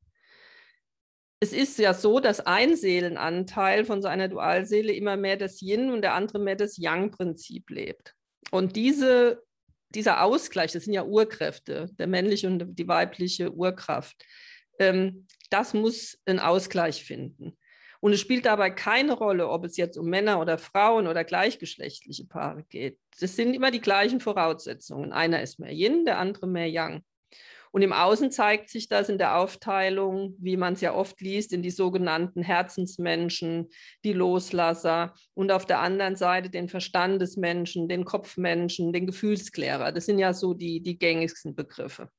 Es 1.41 1.53
ist 1.53 1.79
ja 1.79 1.95
so, 1.95 2.19
dass 2.19 2.41
ein 2.41 2.77
Seelenanteil 2.77 3.85
von 3.85 4.03
seiner 4.03 4.29
Dualseele 4.29 4.93
immer 4.93 5.17
mehr 5.17 5.37
das 5.37 5.63
Yin 5.63 5.91
und 5.93 6.03
der 6.03 6.15
andere 6.15 6.41
mehr 6.41 6.57
das 6.57 6.79
Yang-Prinzip 6.79 7.71
lebt. 7.71 8.15
Und 8.51 8.75
diese, 8.75 9.43
dieser 9.91 10.23
Ausgleich, 10.23 10.73
das 10.73 10.85
sind 10.85 10.95
ja 10.95 11.05
Urkräfte, 11.05 11.91
der 11.93 12.09
männliche 12.09 12.49
und 12.49 12.77
die 12.77 12.89
weibliche 12.89 13.53
Urkraft, 13.53 14.25
ähm, 14.81 15.27
das 15.51 15.75
muss 15.75 16.19
einen 16.27 16.41
Ausgleich 16.41 17.05
finden. 17.05 17.57
Und 18.01 18.13
es 18.13 18.21
spielt 18.21 18.47
dabei 18.47 18.71
keine 18.71 19.13
Rolle, 19.13 19.49
ob 19.49 19.65
es 19.65 19.77
jetzt 19.77 19.97
um 19.97 20.07
Männer 20.09 20.41
oder 20.41 20.59
Frauen 20.59 21.09
oder 21.09 21.25
gleichgeschlechtliche 21.25 22.27
Paare 22.27 22.65
geht. 22.65 22.99
Das 23.21 23.35
sind 23.35 23.55
immer 23.55 23.73
die 23.73 23.81
gleichen 23.81 24.21
Voraussetzungen. 24.21 25.13
Einer 25.13 25.43
ist 25.43 25.59
mehr 25.59 25.73
Yin, 25.73 26.05
der 26.05 26.19
andere 26.19 26.47
mehr 26.47 26.71
Yang. 26.71 27.03
Und 27.73 27.83
im 27.83 27.93
Außen 27.93 28.31
zeigt 28.31 28.71
sich 28.71 28.89
das 28.89 29.09
in 29.09 29.19
der 29.19 29.37
Aufteilung, 29.37 30.35
wie 30.39 30.57
man 30.57 30.75
es 30.75 30.81
ja 30.81 30.95
oft 30.95 31.21
liest, 31.21 31.53
in 31.53 31.63
die 31.63 31.71
sogenannten 31.71 32.43
Herzensmenschen, 32.43 33.69
die 34.05 34.13
Loslasser 34.13 35.15
und 35.35 35.51
auf 35.51 35.67
der 35.67 35.81
anderen 35.81 36.17
Seite 36.17 36.51
den 36.51 36.69
Verstandesmenschen, 36.69 37.89
den 37.89 38.05
Kopfmenschen, 38.05 38.93
den 38.93 39.07
Gefühlsklärer. 39.07 39.93
Das 39.93 40.07
sind 40.07 40.19
ja 40.19 40.33
so 40.33 40.55
die, 40.55 40.81
die 40.81 40.99
gängigsten 40.99 41.55
Begriffe. 41.55 42.11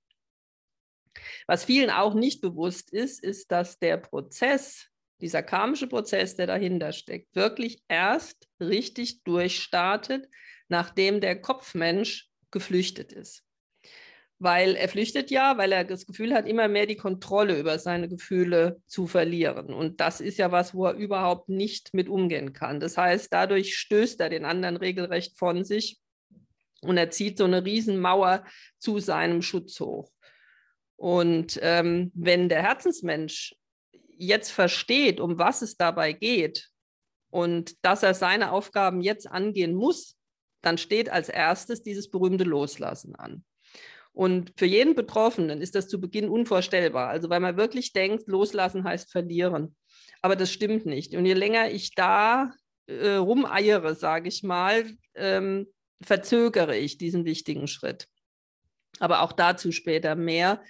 Was 1.47 1.65
vielen 1.65 1.89
auch 1.89 2.13
nicht 2.13 2.41
bewusst 2.41 2.91
ist, 2.91 3.23
ist, 3.23 3.51
dass 3.51 3.79
der 3.79 3.97
Prozess 3.97 4.89
dieser 5.21 5.43
karmische 5.43 5.87
Prozess, 5.87 6.35
der 6.35 6.47
dahinter 6.47 6.93
steckt, 6.93 7.35
wirklich 7.35 7.83
erst 7.87 8.47
richtig 8.59 9.23
durchstartet, 9.23 10.29
nachdem 10.69 11.19
der 11.19 11.41
Kopfmensch 11.41 12.29
geflüchtet 12.51 13.11
ist. 13.11 13.43
Weil 14.41 14.75
er 14.75 14.88
flüchtet 14.88 15.31
ja, 15.31 15.58
weil 15.58 15.74
er 15.74 15.84
das 15.84 16.05
Gefühl 16.05 16.34
hat, 16.34 16.48
immer 16.48 16.69
mehr 16.69 16.86
die 16.86 16.96
Kontrolle 16.96 17.60
über 17.60 17.77
seine 17.77 18.08
Gefühle 18.08 18.81
zu 18.88 19.05
verlieren. 19.05 19.74
Und 19.74 20.00
das 20.00 20.22
ist 20.22 20.38
ja 20.38 20.51
was, 20.51 20.74
wo 20.74 20.86
er 20.86 20.93
überhaupt 20.93 21.50
nicht 21.50 21.93
mit 21.93 22.08
umgehen 22.08 22.53
kann. 22.53 22.79
Das 22.79 22.98
heißt, 22.98 23.34
dadurch 23.34 23.77
stößt 23.77 24.19
er 24.22 24.29
den 24.29 24.46
anderen 24.46 24.77
regelrecht 24.77 25.38
von 25.38 25.65
sich 25.65 26.00
und 26.81 26.98
er 26.98 27.10
zieht 27.10 27.38
so 27.38 27.43
eine 27.43 27.65
Riesenmauer 27.65 28.46
zu 28.77 29.00
seinem 29.00 29.41
Schutz 29.41 29.79
hoch. 29.79 30.10
Und 30.96 31.60
ähm, 31.62 32.12
wenn 32.13 32.50
der 32.50 32.62
Herzensmensch 32.62 33.55
jetzt 34.17 34.51
versteht, 34.51 35.19
um 35.19 35.38
was 35.38 35.62
es 35.62 35.77
dabei 35.77 36.13
geht 36.13 36.69
und 37.29 37.84
dass 37.84 38.03
er 38.03 38.13
seine 38.13 38.51
Aufgaben 38.51 39.01
jetzt 39.01 39.29
angehen 39.29 39.74
muss, 39.74 40.17
dann 40.62 40.77
steht 40.77 41.10
als 41.10 41.29
erstes 41.29 41.84
dieses 41.84 42.10
berühmte 42.10 42.43
Loslassen 42.43 43.15
an. 43.15 43.46
Und 44.19 44.51
für 44.57 44.65
jeden 44.65 44.95
Betroffenen 44.95 45.61
ist 45.61 45.75
das 45.75 45.88
zu 45.88 46.01
Beginn 46.01 46.27
unvorstellbar. 46.27 47.07
Also 47.07 47.29
weil 47.29 47.39
man 47.39 47.55
wirklich 47.55 47.93
denkt, 47.93 48.27
loslassen 48.27 48.83
heißt 48.83 49.13
verlieren. 49.13 49.77
Aber 50.21 50.35
das 50.35 50.51
stimmt 50.51 50.85
nicht. 50.85 51.15
Und 51.15 51.25
je 51.25 51.35
länger 51.35 51.71
ich 51.71 51.95
da 51.95 52.51
äh, 52.88 53.11
rumeiere, 53.11 53.95
sage 53.95 54.27
ich 54.27 54.43
mal, 54.43 54.91
ähm, 55.15 55.67
verzögere 56.01 56.75
ich 56.75 56.97
diesen 56.97 57.23
wichtigen 57.23 57.69
Schritt. 57.69 58.09
Aber 58.99 59.21
auch 59.21 59.31
dazu 59.31 59.71
später 59.71 60.15
mehr 60.15 60.61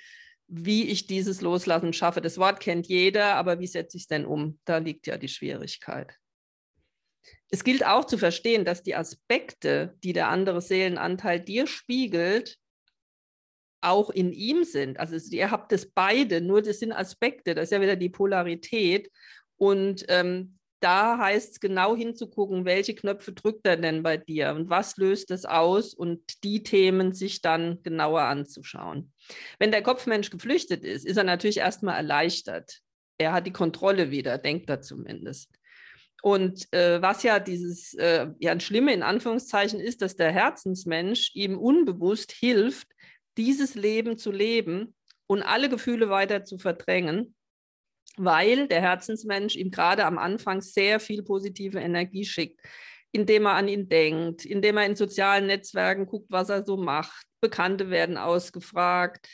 wie 0.47 0.83
ich 0.87 1.07
dieses 1.07 1.41
Loslassen 1.41 1.91
schaffe. 1.91 2.21
Das 2.21 2.37
Wort 2.37 2.59
kennt 2.59 2.85
jeder, 2.85 3.33
aber 3.33 3.59
wie 3.59 3.67
setze 3.67 3.97
ich 3.97 4.03
es 4.03 4.07
denn 4.07 4.27
um? 4.27 4.59
Da 4.65 4.77
liegt 4.77 5.07
ja 5.07 5.17
die 5.17 5.27
Schwierigkeit. 5.27 6.13
Es 7.49 7.63
gilt 7.63 7.83
auch 7.83 8.05
zu 8.05 8.19
verstehen, 8.19 8.63
dass 8.63 8.83
die 8.83 8.95
Aspekte, 8.95 9.95
die 10.03 10.13
der 10.13 10.27
andere 10.27 10.61
Seelenanteil 10.61 11.39
dir 11.39 11.65
spiegelt, 11.65 12.59
auch 13.81 14.09
in 14.09 14.31
ihm 14.31 14.63
sind. 14.63 14.99
Also 14.99 15.17
ihr 15.31 15.51
habt 15.51 15.71
es 15.71 15.91
beide, 15.91 16.41
nur 16.41 16.61
das 16.61 16.79
sind 16.79 16.91
Aspekte, 16.91 17.55
das 17.55 17.65
ist 17.65 17.71
ja 17.71 17.81
wieder 17.81 17.95
die 17.95 18.09
Polarität. 18.09 19.09
Und 19.57 20.05
ähm, 20.09 20.59
da 20.79 21.17
heißt 21.17 21.53
es 21.53 21.59
genau 21.59 21.95
hinzugucken, 21.95 22.65
welche 22.65 22.95
Knöpfe 22.95 23.33
drückt 23.33 23.67
er 23.67 23.77
denn 23.77 24.03
bei 24.03 24.17
dir 24.17 24.53
und 24.55 24.69
was 24.69 24.97
löst 24.97 25.31
es 25.31 25.45
aus 25.45 25.93
und 25.93 26.43
die 26.43 26.63
Themen 26.63 27.13
sich 27.13 27.41
dann 27.41 27.83
genauer 27.83 28.21
anzuschauen. 28.21 29.11
Wenn 29.59 29.71
der 29.71 29.83
Kopfmensch 29.83 30.29
geflüchtet 30.29 30.85
ist, 30.85 31.05
ist 31.05 31.17
er 31.17 31.25
natürlich 31.25 31.57
erstmal 31.57 31.97
erleichtert. 31.97 32.79
Er 33.17 33.33
hat 33.33 33.45
die 33.45 33.53
Kontrolle 33.53 34.11
wieder, 34.11 34.37
denkt 34.37 34.69
er 34.69 34.81
zumindest. 34.81 35.49
Und 36.21 36.71
äh, 36.73 37.01
was 37.01 37.23
ja 37.23 37.39
dieses, 37.39 37.93
äh, 37.93 38.27
ja, 38.39 38.57
Schlimme 38.59 38.93
in 38.93 39.03
Anführungszeichen 39.03 39.79
ist, 39.79 40.01
dass 40.01 40.15
der 40.15 40.31
Herzensmensch 40.31 41.31
ihm 41.33 41.57
unbewusst 41.57 42.31
hilft, 42.31 42.87
dieses 43.39 43.73
Leben 43.73 44.17
zu 44.17 44.31
leben 44.31 44.93
und 45.25 45.41
alle 45.41 45.69
Gefühle 45.69 46.09
weiter 46.09 46.43
zu 46.43 46.59
verdrängen 46.59 47.33
weil 48.19 48.67
der 48.67 48.81
Herzensmensch 48.81 49.55
ihm 49.55 49.71
gerade 49.71 50.05
am 50.05 50.17
Anfang 50.17 50.61
sehr 50.61 50.99
viel 50.99 51.23
positive 51.23 51.79
Energie 51.79 52.25
schickt, 52.25 52.59
indem 53.11 53.45
er 53.45 53.53
an 53.53 53.69
ihn 53.69 53.87
denkt, 53.87 54.45
indem 54.45 54.77
er 54.77 54.85
in 54.85 54.95
sozialen 54.95 55.47
Netzwerken 55.47 56.05
guckt, 56.05 56.29
was 56.29 56.49
er 56.49 56.65
so 56.65 56.75
macht. 56.75 57.25
Bekannte 57.41 57.89
werden 57.89 58.17
ausgefragt 58.17 59.29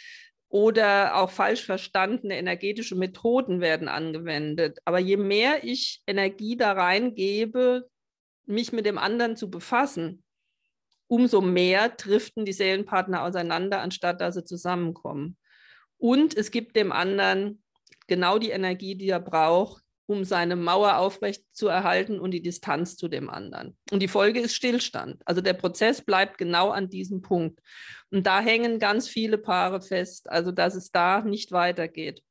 oder 0.50 1.16
auch 1.16 1.32
falsch 1.32 1.66
verstandene 1.66 2.38
energetische 2.38 2.96
Methoden 2.96 3.60
werden 3.60 3.88
angewendet. 3.88 4.78
Aber 4.86 5.00
je 5.00 5.18
mehr 5.18 5.64
ich 5.64 6.04
Energie 6.06 6.56
da 6.56 6.74
reingebe, 6.74 7.90
mich 8.46 8.72
mit 8.72 8.86
dem 8.86 9.00
anderen 9.00 9.36
zu 9.36 9.50
befassen, 9.50 10.24
umso 11.08 11.42
mehr 11.42 11.90
driften 11.90 12.46
die 12.46 12.54
Seelenpartner 12.54 13.24
auseinander, 13.24 13.82
anstatt 13.82 14.22
dass 14.22 14.36
sie 14.36 14.44
zusammenkommen. 14.44 15.38
Und 15.98 16.36
es 16.36 16.52
gibt 16.52 16.76
dem 16.76 16.92
anderen 16.92 17.62
genau 18.08 18.38
die 18.38 18.50
Energie, 18.50 18.96
die 18.96 19.10
er 19.10 19.20
braucht, 19.20 19.84
um 20.08 20.24
seine 20.24 20.56
Mauer 20.56 20.98
aufrecht 20.98 21.44
zu 21.52 21.68
erhalten 21.68 22.20
und 22.20 22.32
die 22.32 22.42
Distanz 22.42 22.96
zu 22.96 23.08
dem 23.08 23.30
anderen. 23.30 23.76
Und 23.92 24.02
die 24.02 24.08
Folge 24.08 24.40
ist 24.40 24.54
Stillstand. 24.54 25.22
Also 25.26 25.42
der 25.42 25.54
Prozess 25.54 26.02
bleibt 26.02 26.38
genau 26.38 26.70
an 26.70 26.90
diesem 26.90 27.22
Punkt. 27.22 27.60
Und 28.12 28.28
da 28.28 28.40
hängen 28.40 28.78
ganz 28.80 29.08
viele 29.08 29.38
Paare 29.38 29.82
fest, 29.82 30.30
also 30.30 30.52
dass 30.52 30.76
es 30.76 30.92
da 30.92 31.22
nicht 31.22 31.52
weitergeht. 31.52 32.22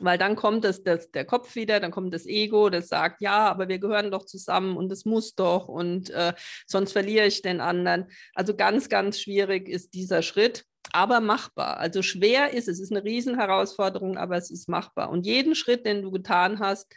Weil 0.00 0.18
dann 0.18 0.36
kommt 0.36 0.64
das, 0.64 0.82
das, 0.82 1.10
der 1.10 1.24
Kopf 1.24 1.54
wieder, 1.54 1.80
dann 1.80 1.90
kommt 1.90 2.14
das 2.14 2.26
Ego, 2.26 2.70
das 2.70 2.88
sagt, 2.88 3.20
ja, 3.20 3.48
aber 3.48 3.68
wir 3.68 3.78
gehören 3.78 4.10
doch 4.10 4.24
zusammen 4.24 4.76
und 4.76 4.90
es 4.92 5.04
muss 5.04 5.34
doch 5.34 5.68
und 5.68 6.10
äh, 6.10 6.32
sonst 6.66 6.92
verliere 6.92 7.26
ich 7.26 7.42
den 7.42 7.60
anderen. 7.60 8.06
Also 8.34 8.54
ganz, 8.54 8.88
ganz 8.88 9.20
schwierig 9.20 9.68
ist 9.68 9.94
dieser 9.94 10.22
Schritt 10.22 10.64
aber 10.92 11.20
machbar. 11.20 11.78
Also 11.78 12.02
schwer 12.02 12.52
ist 12.52 12.68
es, 12.68 12.78
es 12.78 12.84
ist 12.84 12.92
eine 12.92 13.04
Riesenherausforderung, 13.04 14.16
aber 14.16 14.36
es 14.36 14.50
ist 14.50 14.68
machbar. 14.68 15.10
Und 15.10 15.26
jeden 15.26 15.54
Schritt, 15.54 15.84
den 15.86 16.02
du 16.02 16.10
getan 16.10 16.60
hast, 16.60 16.92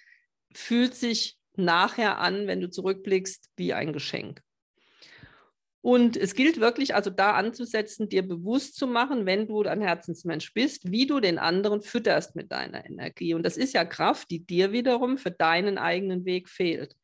fühlt 0.53 0.95
sich 0.95 1.37
nachher 1.55 2.19
an, 2.19 2.47
wenn 2.47 2.61
du 2.61 2.69
zurückblickst, 2.69 3.49
wie 3.57 3.73
ein 3.73 3.93
Geschenk. 3.93 4.41
Und 5.81 6.15
es 6.15 6.35
gilt 6.35 6.59
wirklich, 6.59 6.93
also 6.93 7.09
da 7.09 7.33
anzusetzen, 7.33 8.07
dir 8.07 8.21
bewusst 8.21 8.75
zu 8.75 8.85
machen, 8.85 9.25
wenn 9.25 9.47
du 9.47 9.63
ein 9.63 9.81
Herzensmensch 9.81 10.53
bist, 10.53 10.91
wie 10.91 11.07
du 11.07 11.19
den 11.19 11.39
anderen 11.39 11.81
fütterst 11.81 12.35
mit 12.35 12.51
deiner 12.51 12.85
Energie. 12.85 13.33
Und 13.33 13.43
das 13.43 13.57
ist 13.57 13.73
ja 13.73 13.83
Kraft, 13.83 14.29
die 14.29 14.45
dir 14.45 14.71
wiederum 14.71 15.17
für 15.17 15.31
deinen 15.31 15.79
eigenen 15.79 16.23
Weg 16.23 16.49
fehlt. 16.49 16.95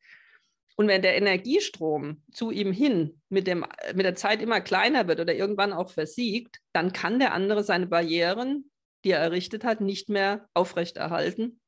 Und 0.76 0.86
wenn 0.86 1.02
der 1.02 1.16
Energiestrom 1.16 2.22
zu 2.32 2.52
ihm 2.52 2.72
hin 2.72 3.20
mit, 3.28 3.48
dem, 3.48 3.66
mit 3.94 4.06
der 4.06 4.14
Zeit 4.14 4.40
immer 4.40 4.60
kleiner 4.60 5.08
wird 5.08 5.18
oder 5.18 5.34
irgendwann 5.34 5.72
auch 5.72 5.90
versiegt, 5.90 6.60
dann 6.72 6.92
kann 6.92 7.18
der 7.18 7.34
andere 7.34 7.64
seine 7.64 7.88
Barrieren, 7.88 8.70
die 9.04 9.10
er 9.10 9.18
errichtet 9.18 9.64
hat, 9.64 9.80
nicht 9.80 10.08
mehr 10.08 10.48
aufrechterhalten 10.54 11.58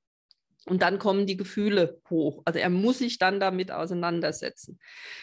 und 0.66 0.82
dann 0.82 0.98
kommen 0.98 1.26
die 1.26 1.36
Gefühle 1.36 2.00
hoch. 2.10 2.42
Also 2.44 2.58
er 2.58 2.70
muss 2.70 2.98
sich 2.98 3.18
dann 3.18 3.40
damit 3.40 3.72
auseinandersetzen. 3.72 4.78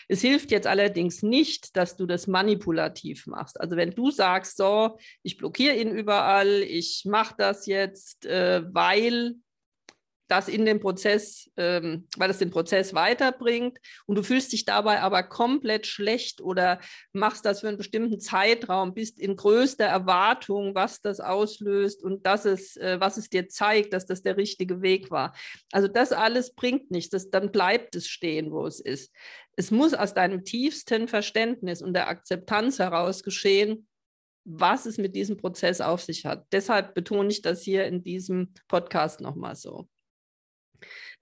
Es 0.07 0.21
hilft 0.21 0.51
jetzt 0.51 0.67
allerdings 0.67 1.21
nicht, 1.21 1.75
dass 1.77 1.95
du 1.95 2.05
das 2.05 2.27
manipulativ 2.27 3.27
machst. 3.27 3.59
Also 3.59 3.75
wenn 3.75 3.91
du 3.91 4.11
sagst, 4.11 4.57
so, 4.57 4.97
ich 5.23 5.37
blockiere 5.37 5.75
ihn 5.75 5.91
überall, 5.91 6.63
ich 6.63 7.03
mache 7.05 7.35
das 7.37 7.65
jetzt, 7.67 8.25
äh, 8.25 8.63
weil 8.73 9.35
das 10.27 10.47
in 10.47 10.65
den 10.65 10.79
Prozess, 10.79 11.49
ähm, 11.57 12.07
weil 12.17 12.29
es 12.29 12.37
den 12.37 12.51
Prozess 12.51 12.93
weiterbringt 12.93 13.79
und 14.05 14.15
du 14.15 14.23
fühlst 14.23 14.51
dich 14.53 14.65
dabei 14.65 15.01
aber 15.01 15.23
komplett 15.23 15.87
schlecht 15.87 16.41
oder 16.41 16.79
machst 17.13 17.45
das 17.45 17.61
für 17.61 17.67
einen 17.69 17.77
bestimmten 17.77 18.19
Zeitraum, 18.19 18.93
bist 18.93 19.19
in 19.19 19.35
größter 19.35 19.85
Erwartung, 19.85 20.75
was 20.75 21.01
das 21.01 21.19
auslöst 21.19 22.03
und 22.03 22.25
dass 22.25 22.45
es, 22.45 22.75
äh, 22.77 22.99
was 22.99 23.17
es 23.17 23.29
dir 23.29 23.47
zeigt, 23.47 23.93
dass 23.93 24.05
das 24.05 24.21
der 24.21 24.37
richtige 24.37 24.81
Weg 24.81 25.11
war. 25.11 25.35
Also 25.71 25.87
das 25.87 26.11
alles 26.11 26.53
bringt 26.53 26.91
nichts, 26.91 27.09
das, 27.11 27.29
dann 27.29 27.51
bleibt 27.51 27.95
es 27.95 28.07
stehen, 28.07 28.51
wo 28.51 28.65
es 28.65 28.79
ist. 28.79 29.13
Es 29.55 29.71
muss 29.71 29.93
aus 29.93 30.13
deinem 30.13 30.43
tiefsten 30.43 31.07
Verständnis 31.07 31.81
und 31.81 31.93
der 31.93 32.09
Akzeptanz 32.09 32.79
heraus 32.79 33.23
geschehen, 33.23 33.87
was 34.49 34.85
es 34.85 34.97
mit 34.97 35.15
diesem 35.15 35.35
Prozess 35.35 35.81
auf 35.81 36.01
sich 36.01 36.25
hat. 36.25 36.47
Deshalb 36.51 36.93
betone 36.93 37.29
ich 37.29 37.41
das 37.41 37.63
hier 37.63 37.85
in 37.85 38.01
diesem 38.03 38.53
Podcast 38.67 39.19
nochmal 39.19 39.55
so. 39.55 39.89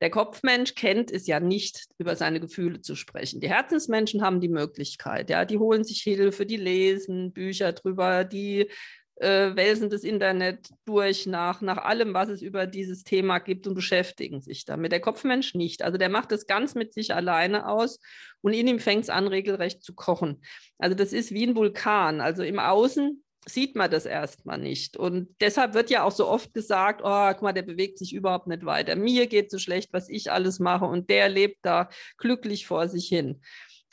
Der 0.01 0.09
Kopfmensch 0.09 0.75
kennt 0.75 1.11
es 1.11 1.27
ja 1.27 1.39
nicht, 1.39 1.85
über 1.97 2.15
seine 2.15 2.39
Gefühle 2.39 2.81
zu 2.81 2.95
sprechen. 2.95 3.39
Die 3.39 3.49
Herzensmenschen 3.49 4.21
haben 4.21 4.41
die 4.41 4.49
Möglichkeit, 4.49 5.29
ja, 5.29 5.45
die 5.45 5.57
holen 5.57 5.83
sich 5.83 6.01
Hilfe, 6.01 6.45
die 6.45 6.57
lesen 6.57 7.33
Bücher 7.33 7.73
drüber, 7.73 8.23
die 8.23 8.69
äh, 9.17 9.55
wälzen 9.55 9.89
das 9.89 10.03
Internet 10.03 10.69
durch 10.85 11.25
nach, 11.25 11.61
nach 11.61 11.77
allem, 11.77 12.13
was 12.13 12.29
es 12.29 12.41
über 12.41 12.67
dieses 12.67 13.03
Thema 13.03 13.39
gibt 13.39 13.65
und 13.67 13.73
beschäftigen 13.73 14.41
sich 14.41 14.65
damit. 14.65 14.91
Der 14.91 14.99
Kopfmensch 14.99 15.55
nicht. 15.55 15.83
Also 15.83 15.97
der 15.97 16.09
macht 16.09 16.31
das 16.31 16.47
ganz 16.47 16.75
mit 16.75 16.93
sich 16.93 17.13
alleine 17.13 17.67
aus 17.67 17.99
und 18.41 18.53
in 18.53 18.67
ihm 18.67 18.79
fängt 18.79 19.03
es 19.03 19.09
an, 19.09 19.27
regelrecht 19.27 19.83
zu 19.83 19.95
kochen. 19.95 20.41
Also 20.77 20.95
das 20.95 21.13
ist 21.13 21.31
wie 21.31 21.47
ein 21.47 21.55
Vulkan. 21.55 22.19
Also 22.19 22.43
im 22.43 22.59
Außen 22.59 23.23
sieht 23.47 23.75
man 23.75 23.91
das 23.91 24.05
erstmal 24.05 24.57
nicht. 24.57 24.97
Und 24.97 25.35
deshalb 25.39 25.73
wird 25.73 25.89
ja 25.89 26.03
auch 26.03 26.11
so 26.11 26.27
oft 26.27 26.53
gesagt, 26.53 27.01
oh, 27.03 27.29
guck 27.31 27.41
mal, 27.41 27.53
der 27.53 27.61
bewegt 27.61 27.99
sich 27.99 28.13
überhaupt 28.13 28.47
nicht 28.47 28.65
weiter. 28.65 28.95
Mir 28.95 29.27
geht 29.27 29.51
so 29.51 29.59
schlecht, 29.59 29.93
was 29.93 30.09
ich 30.09 30.31
alles 30.31 30.59
mache 30.59 30.85
und 30.85 31.09
der 31.09 31.29
lebt 31.29 31.59
da 31.61 31.89
glücklich 32.17 32.65
vor 32.65 32.87
sich 32.87 33.07
hin. 33.07 33.41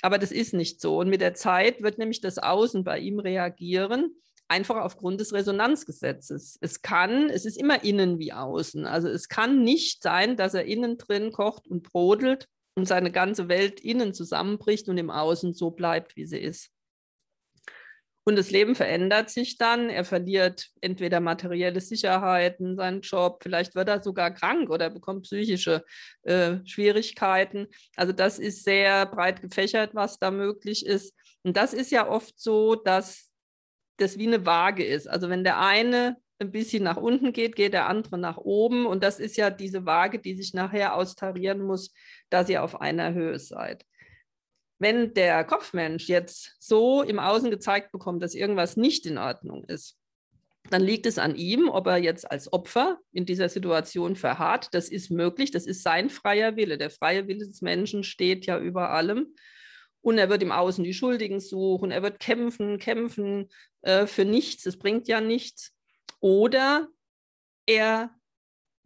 Aber 0.03 0.19
das 0.19 0.33
ist 0.33 0.55
nicht 0.55 0.81
so. 0.81 0.99
Und 0.99 1.11
mit 1.11 1.21
der 1.21 1.35
Zeit 1.35 1.83
wird 1.83 1.99
nämlich 1.99 2.21
das 2.21 2.39
Außen 2.39 2.83
bei 2.83 2.99
ihm 2.99 3.19
reagieren, 3.21 4.17
einfach 4.49 4.77
aufgrund 4.77 5.21
des 5.21 5.33
Resonanzgesetzes. 5.33 6.59
Es 6.61 6.83
kann, 6.83 7.31
es 7.31 7.45
ist 7.45 7.57
immer 7.57 7.85
innen 7.85 8.19
wie 8.19 8.33
außen. 8.33 8.87
Also 8.87 9.09
es 9.09 9.29
kann 9.29 9.63
nicht 9.63 10.03
sein, 10.03 10.37
dass 10.37 10.55
er 10.55 10.65
innen 10.65 10.99
drin 10.99 11.31
kocht 11.31 11.67
und 11.69 11.85
brodelt 11.85 12.49
und 12.75 12.87
seine 12.87 13.13
ganze 13.13 13.49
Welt 13.49 13.81
innen 13.81 14.13
zusammenbricht 14.13 14.89
und 14.89 14.99
im 14.99 15.11
Außen 15.11 15.55
so 15.55 15.71
bleibt, 15.71 16.17
wie 16.17 16.27
sie 16.27 16.39
ist. 16.39 16.71
Und 18.25 18.37
das 18.37 18.51
Leben 18.51 18.75
verändert 18.77 19.31
sich 19.31 19.59
dann. 19.59 19.91
Er 19.91 20.05
verliert 20.05 20.69
entweder 20.81 21.21
materielle 21.21 21.81
Sicherheiten, 21.81 22.77
seinen 22.77 23.01
Job, 23.01 23.41
vielleicht 23.43 23.75
wird 23.75 23.89
er 23.89 24.03
sogar 24.03 24.31
krank 24.31 24.71
oder 24.71 24.91
bekommt 24.91 25.25
psychische 25.25 25.85
äh, 26.23 26.59
Schwierigkeiten. 26.65 27.67
Also 27.97 28.13
das 28.13 28.39
ist 28.39 28.63
sehr 28.65 29.07
breit 29.07 29.41
gefächert, 29.41 29.95
was 29.95 30.19
da 30.19 30.31
möglich 30.31 30.87
ist. 30.87 31.15
Und 31.43 31.57
das 31.57 31.75
ist 31.75 31.91
ja 31.91 32.09
oft 32.09 32.39
so, 32.39 32.77
dass 32.77 33.33
das 33.97 34.19
wie 34.19 34.29
eine 34.29 34.47
Waage 34.47 34.85
ist. 34.85 35.09
Also 35.09 35.29
wenn 35.29 35.43
der 35.43 35.59
eine 35.59 36.17
ein 36.39 36.53
bisschen 36.53 36.83
nach 36.85 36.97
unten 36.97 37.33
geht, 37.33 37.57
geht 37.57 37.73
der 37.73 37.89
andere 37.89 38.19
nach 38.19 38.37
oben. 38.37 38.87
Und 38.87 39.03
das 39.03 39.19
ist 39.19 39.37
ja 39.37 39.51
diese 39.51 39.85
Waage, 39.85 40.21
die 40.21 40.35
sich 40.35 40.55
nachher 40.55 40.95
austarieren 40.95 41.61
muss, 41.61 41.93
dass 42.31 42.49
ihr 42.49 42.63
auf 42.63 42.81
einer 42.81 43.15
Höhe 43.15 43.39
seid. 43.39 43.85
Wenn 44.83 45.15
der 45.15 45.45
Kopfmensch 45.45 46.09
jetzt 46.09 46.57
so 46.59 47.03
im 47.03 47.21
Außen 47.21 47.53
gezeigt 47.53 47.93
bekommt, 47.93 48.21
dass 48.21 48.35
irgendwas 48.35 48.77
nicht 48.77 49.07
in 49.07 49.17
Ordnung 49.17 49.63
ist, 49.63 49.97
dann 50.71 50.83
liegt 50.83 51.07
es 51.07 51.19
an 51.19 51.37
ihm, 51.37 51.69
ob 51.69 51.87
er 51.87 51.99
jetzt 51.99 52.29
als 52.29 52.53
Opfer 52.53 52.99
in 53.13 53.25
dieser 53.25 53.49
Situation 53.49 54.17
verharrt. 54.17 54.71
Das 54.73 54.89
ist 54.89 55.09
möglich, 55.13 55.53
das 55.53 55.67
ist 55.67 55.85
sein 55.85 56.11
freier 56.11 56.57
Wille. 56.57 56.79
Der 56.79 56.91
freie 56.91 57.29
Wille 57.29 57.47
des 57.47 57.63
Menschen 57.63 58.03
steht 58.03 58.45
ja 58.47 58.59
über 58.59 58.91
allem. 58.91 59.37
Und 60.01 60.19
er 60.19 60.29
wird 60.29 60.43
im 60.43 60.51
Außen 60.51 60.83
die 60.83 60.95
Schuldigen 60.95 61.39
suchen, 61.39 61.93
er 61.93 62.03
wird 62.03 62.19
kämpfen, 62.19 62.81
kämpfen 62.81 63.51
äh, 63.83 64.07
für 64.09 64.25
nichts, 64.25 64.67
es 64.67 64.81
bringt 64.81 65.07
ja 65.07 65.21
nichts. 65.21 65.73
Oder 66.19 66.89
er 67.67 68.11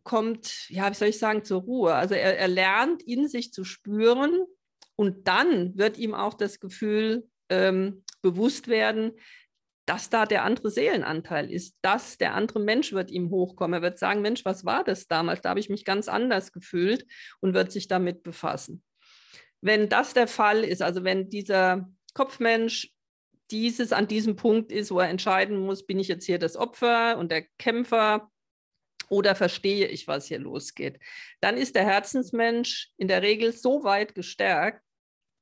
kommt, 0.02 0.68
ja, 0.68 0.90
wie 0.90 0.94
soll 0.94 1.08
ich 1.08 1.18
sagen, 1.18 1.42
zur 1.42 1.62
Ruhe. 1.62 1.94
Also 1.94 2.14
er, 2.14 2.38
er 2.38 2.48
lernt 2.48 3.02
in 3.02 3.28
sich 3.28 3.50
zu 3.50 3.64
spüren, 3.64 4.44
und 4.96 5.28
dann 5.28 5.76
wird 5.76 5.98
ihm 5.98 6.14
auch 6.14 6.34
das 6.34 6.58
Gefühl 6.58 7.28
ähm, 7.48 8.02
bewusst 8.22 8.68
werden, 8.68 9.12
dass 9.86 10.10
da 10.10 10.26
der 10.26 10.42
andere 10.42 10.70
Seelenanteil 10.70 11.50
ist, 11.50 11.76
dass 11.80 12.18
der 12.18 12.34
andere 12.34 12.58
Mensch 12.58 12.92
wird 12.92 13.10
ihm 13.10 13.30
hochkommen. 13.30 13.74
Er 13.74 13.82
wird 13.82 13.98
sagen, 13.98 14.20
Mensch, 14.20 14.44
was 14.44 14.64
war 14.64 14.82
das 14.82 15.06
damals? 15.06 15.42
Da 15.42 15.50
habe 15.50 15.60
ich 15.60 15.68
mich 15.68 15.84
ganz 15.84 16.08
anders 16.08 16.52
gefühlt 16.52 17.06
und 17.40 17.54
wird 17.54 17.70
sich 17.70 17.86
damit 17.86 18.24
befassen. 18.24 18.82
Wenn 19.60 19.88
das 19.88 20.12
der 20.12 20.26
Fall 20.26 20.64
ist, 20.64 20.82
also 20.82 21.04
wenn 21.04 21.30
dieser 21.30 21.88
Kopfmensch 22.14 22.92
dieses 23.52 23.92
an 23.92 24.08
diesem 24.08 24.34
Punkt 24.34 24.72
ist, 24.72 24.90
wo 24.90 24.98
er 24.98 25.08
entscheiden 25.08 25.58
muss, 25.58 25.86
bin 25.86 26.00
ich 26.00 26.08
jetzt 26.08 26.26
hier 26.26 26.40
das 26.40 26.56
Opfer 26.56 27.16
und 27.16 27.30
der 27.30 27.42
Kämpfer 27.58 28.30
oder 29.08 29.36
verstehe 29.36 29.86
ich, 29.86 30.08
was 30.08 30.26
hier 30.26 30.40
losgeht, 30.40 30.98
dann 31.40 31.56
ist 31.56 31.76
der 31.76 31.84
Herzensmensch 31.84 32.90
in 32.96 33.06
der 33.06 33.22
Regel 33.22 33.52
so 33.52 33.84
weit 33.84 34.16
gestärkt, 34.16 34.82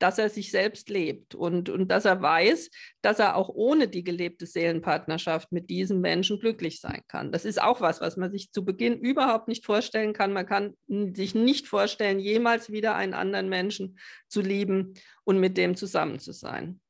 dass 0.05 0.19
er 0.19 0.29
sich 0.29 0.51
selbst 0.51 0.91
lebt 0.91 1.35
und, 1.35 1.71
und 1.71 1.89
dass 1.89 2.05
er 2.05 2.21
weiß, 2.21 2.71
dass 3.01 3.21
er 3.21 3.37
auch 3.37 3.49
ohne 3.49 3.89
die 3.89 4.05
gelebte 4.05 4.45
Seelenpartnerschaft 4.45 5.51
mit 5.51 5.71
diesem 5.71 6.03
Menschen 6.03 6.39
glücklich 6.41 6.83
sein 6.83 7.01
kann. 7.09 7.33
Das 7.33 7.47
ist 7.47 7.59
auch 7.63 7.81
was, 7.81 8.03
was 8.03 8.19
man 8.19 8.31
sich 8.31 8.53
zu 8.53 8.67
Beginn 8.67 8.99
überhaupt 8.99 9.49
nicht 9.49 9.65
vorstellen 9.65 10.13
kann. 10.13 10.35
Man 10.35 10.45
kann 10.45 10.75
sich 10.89 11.35
nicht 11.35 11.69
vorstellen, 11.69 12.19
jemals 12.19 12.71
wieder 12.71 12.97
einen 12.97 13.15
anderen 13.15 13.49
Menschen 13.49 13.99
zu 14.29 14.43
lieben 14.43 14.93
und 15.25 15.41
mit 15.41 15.57
dem 15.57 15.75
zusammen 15.75 16.19
zu 16.19 16.33
sein. 16.33 16.83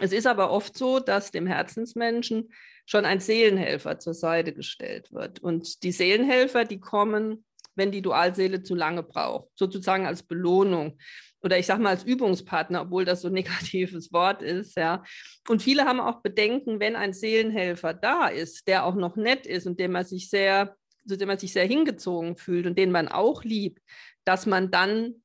Es 0.00 0.10
ist 0.10 0.26
aber 0.26 0.50
oft 0.50 0.76
so, 0.76 0.98
dass 0.98 1.30
dem 1.30 1.46
Herzensmenschen 1.46 2.52
schon 2.84 3.04
ein 3.04 3.20
Seelenhelfer 3.20 4.00
zur 4.00 4.14
Seite 4.14 4.52
gestellt 4.52 5.12
wird. 5.12 5.38
Und 5.38 5.84
die 5.84 5.92
Seelenhelfer, 5.92 6.64
die 6.64 6.80
kommen, 6.80 7.44
wenn 7.76 7.92
die 7.92 8.02
Dualseele 8.02 8.64
zu 8.64 8.74
lange 8.74 9.04
braucht, 9.04 9.50
sozusagen 9.54 10.04
als 10.04 10.24
Belohnung 10.24 10.98
oder 11.42 11.58
ich 11.58 11.66
sage 11.66 11.82
mal 11.82 11.90
als 11.90 12.04
Übungspartner, 12.04 12.82
obwohl 12.82 13.04
das 13.04 13.22
so 13.22 13.28
ein 13.28 13.34
negatives 13.34 14.12
Wort 14.12 14.42
ist, 14.42 14.76
ja. 14.76 15.04
Und 15.48 15.62
viele 15.62 15.84
haben 15.84 16.00
auch 16.00 16.20
Bedenken, 16.20 16.80
wenn 16.80 16.96
ein 16.96 17.12
Seelenhelfer 17.12 17.94
da 17.94 18.28
ist, 18.28 18.66
der 18.68 18.84
auch 18.84 18.94
noch 18.94 19.16
nett 19.16 19.46
ist 19.46 19.66
und 19.66 19.78
dem 19.80 19.92
man 19.92 20.04
sich 20.04 20.28
sehr, 20.30 20.76
zu 21.06 21.16
dem 21.16 21.28
man 21.28 21.38
sich 21.38 21.52
sehr 21.52 21.66
hingezogen 21.66 22.36
fühlt 22.36 22.66
und 22.66 22.78
den 22.78 22.90
man 22.90 23.08
auch 23.08 23.44
liebt, 23.44 23.82
dass 24.24 24.46
man 24.46 24.70
dann 24.70 25.22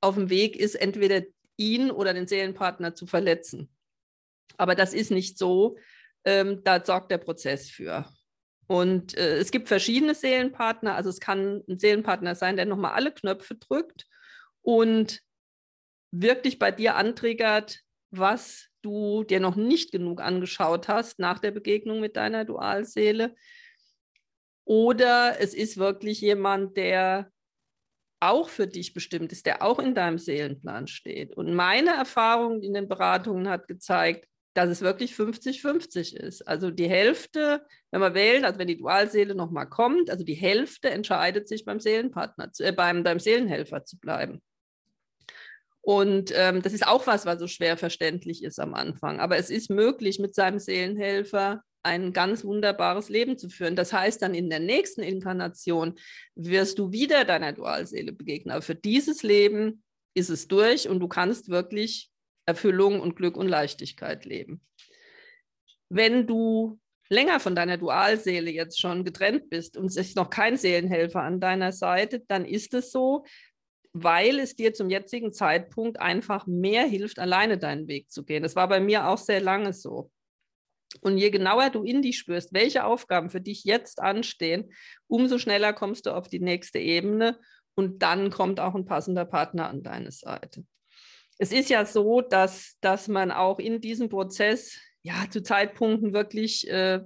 auf 0.00 0.14
dem 0.16 0.30
Weg 0.30 0.56
ist, 0.56 0.74
entweder 0.74 1.22
ihn 1.56 1.90
oder 1.90 2.12
den 2.12 2.26
Seelenpartner 2.26 2.94
zu 2.94 3.06
verletzen. 3.06 3.68
Aber 4.56 4.74
das 4.74 4.94
ist 4.94 5.10
nicht 5.10 5.38
so. 5.38 5.76
Ähm, 6.24 6.62
da 6.64 6.84
sorgt 6.84 7.10
der 7.10 7.18
Prozess 7.18 7.70
für. 7.70 8.04
Und 8.66 9.16
äh, 9.16 9.38
es 9.38 9.50
gibt 9.50 9.68
verschiedene 9.68 10.14
Seelenpartner. 10.14 10.94
Also 10.94 11.10
es 11.10 11.20
kann 11.20 11.62
ein 11.68 11.78
Seelenpartner 11.78 12.34
sein, 12.34 12.56
der 12.56 12.66
nochmal 12.66 12.92
alle 12.92 13.12
Knöpfe 13.12 13.56
drückt 13.56 14.06
und 14.62 15.20
wirklich 16.10 16.58
bei 16.58 16.70
dir 16.70 16.96
antriggert, 16.96 17.80
was 18.10 18.68
du 18.82 19.24
dir 19.24 19.40
noch 19.40 19.56
nicht 19.56 19.92
genug 19.92 20.20
angeschaut 20.20 20.88
hast 20.88 21.18
nach 21.18 21.38
der 21.38 21.50
Begegnung 21.50 22.00
mit 22.00 22.16
deiner 22.16 22.44
Dualseele. 22.44 23.34
Oder 24.64 25.40
es 25.40 25.54
ist 25.54 25.76
wirklich 25.76 26.20
jemand, 26.20 26.76
der 26.76 27.30
auch 28.20 28.48
für 28.48 28.68
dich 28.68 28.94
bestimmt 28.94 29.32
ist, 29.32 29.46
der 29.46 29.62
auch 29.62 29.78
in 29.80 29.94
deinem 29.94 30.18
Seelenplan 30.18 30.86
steht. 30.86 31.36
Und 31.36 31.54
meine 31.54 31.90
Erfahrung 31.90 32.62
in 32.62 32.74
den 32.74 32.88
Beratungen 32.88 33.48
hat 33.48 33.66
gezeigt, 33.66 34.28
dass 34.54 34.68
es 34.68 34.82
wirklich 34.82 35.14
50-50 35.14 36.14
ist. 36.16 36.46
Also 36.46 36.70
die 36.70 36.88
Hälfte, 36.88 37.66
wenn 37.90 38.00
man 38.00 38.14
wählt, 38.14 38.44
also 38.44 38.58
wenn 38.58 38.68
die 38.68 38.76
Dualseele 38.76 39.34
nochmal 39.34 39.68
kommt, 39.68 40.10
also 40.10 40.24
die 40.24 40.34
Hälfte 40.34 40.90
entscheidet 40.90 41.48
sich 41.48 41.64
beim 41.64 41.80
Seelenpartner, 41.80 42.50
äh, 42.58 42.72
beim, 42.72 43.02
beim 43.02 43.18
Seelenhelfer 43.18 43.84
zu 43.84 43.98
bleiben. 43.98 44.42
Und 45.82 46.32
ähm, 46.34 46.62
das 46.62 46.72
ist 46.72 46.86
auch 46.86 47.06
was, 47.06 47.26
was 47.26 47.40
so 47.40 47.48
schwer 47.48 47.76
verständlich 47.76 48.44
ist 48.44 48.60
am 48.60 48.72
Anfang. 48.72 49.18
Aber 49.18 49.36
es 49.36 49.50
ist 49.50 49.68
möglich, 49.68 50.20
mit 50.20 50.34
seinem 50.34 50.60
Seelenhelfer 50.60 51.62
ein 51.82 52.12
ganz 52.12 52.44
wunderbares 52.44 53.08
Leben 53.08 53.36
zu 53.36 53.48
führen. 53.48 53.74
Das 53.74 53.92
heißt, 53.92 54.22
dann 54.22 54.34
in 54.34 54.48
der 54.48 54.60
nächsten 54.60 55.02
Inkarnation 55.02 55.98
wirst 56.36 56.78
du 56.78 56.92
wieder 56.92 57.24
deiner 57.24 57.52
Dualseele 57.52 58.12
begegnen. 58.12 58.52
Aber 58.52 58.62
für 58.62 58.76
dieses 58.76 59.24
Leben 59.24 59.82
ist 60.14 60.30
es 60.30 60.46
durch 60.46 60.88
und 60.88 61.00
du 61.00 61.08
kannst 61.08 61.48
wirklich 61.48 62.10
Erfüllung 62.46 63.00
und 63.00 63.16
Glück 63.16 63.36
und 63.36 63.48
Leichtigkeit 63.48 64.24
leben. 64.24 64.60
Wenn 65.88 66.26
du 66.26 66.78
länger 67.08 67.40
von 67.40 67.54
deiner 67.54 67.76
Dualseele 67.76 68.50
jetzt 68.50 68.80
schon 68.80 69.04
getrennt 69.04 69.50
bist 69.50 69.76
und 69.76 69.86
es 69.86 69.96
ist 69.96 70.16
noch 70.16 70.30
kein 70.30 70.56
Seelenhelfer 70.56 71.22
an 71.22 71.40
deiner 71.40 71.72
Seite, 71.72 72.22
dann 72.28 72.44
ist 72.44 72.72
es 72.74 72.90
so, 72.90 73.24
weil 73.92 74.38
es 74.38 74.56
dir 74.56 74.72
zum 74.72 74.88
jetzigen 74.88 75.32
Zeitpunkt 75.32 76.00
einfach 76.00 76.46
mehr 76.46 76.84
hilft, 76.84 77.18
alleine 77.18 77.58
deinen 77.58 77.88
Weg 77.88 78.10
zu 78.10 78.24
gehen. 78.24 78.42
Das 78.42 78.56
war 78.56 78.68
bei 78.68 78.80
mir 78.80 79.08
auch 79.08 79.18
sehr 79.18 79.40
lange 79.40 79.72
so. 79.72 80.10
Und 81.00 81.18
je 81.18 81.30
genauer 81.30 81.70
du 81.70 81.84
in 81.84 82.02
dich 82.02 82.18
spürst, 82.18 82.52
welche 82.52 82.84
Aufgaben 82.84 83.30
für 83.30 83.40
dich 83.40 83.64
jetzt 83.64 84.00
anstehen, 84.00 84.72
umso 85.06 85.38
schneller 85.38 85.72
kommst 85.72 86.06
du 86.06 86.10
auf 86.10 86.28
die 86.28 86.40
nächste 86.40 86.78
Ebene 86.78 87.38
und 87.74 88.02
dann 88.02 88.30
kommt 88.30 88.60
auch 88.60 88.74
ein 88.74 88.84
passender 88.84 89.24
Partner 89.24 89.68
an 89.68 89.82
deine 89.82 90.12
Seite. 90.12 90.64
Es 91.38 91.50
ist 91.52 91.70
ja 91.70 91.86
so, 91.86 92.20
dass, 92.20 92.76
dass 92.80 93.08
man 93.08 93.30
auch 93.30 93.58
in 93.58 93.80
diesem 93.80 94.08
Prozess 94.08 94.78
ja 95.02 95.26
zu 95.30 95.42
Zeitpunkten 95.42 96.12
wirklich 96.12 96.68
äh, 96.68 97.00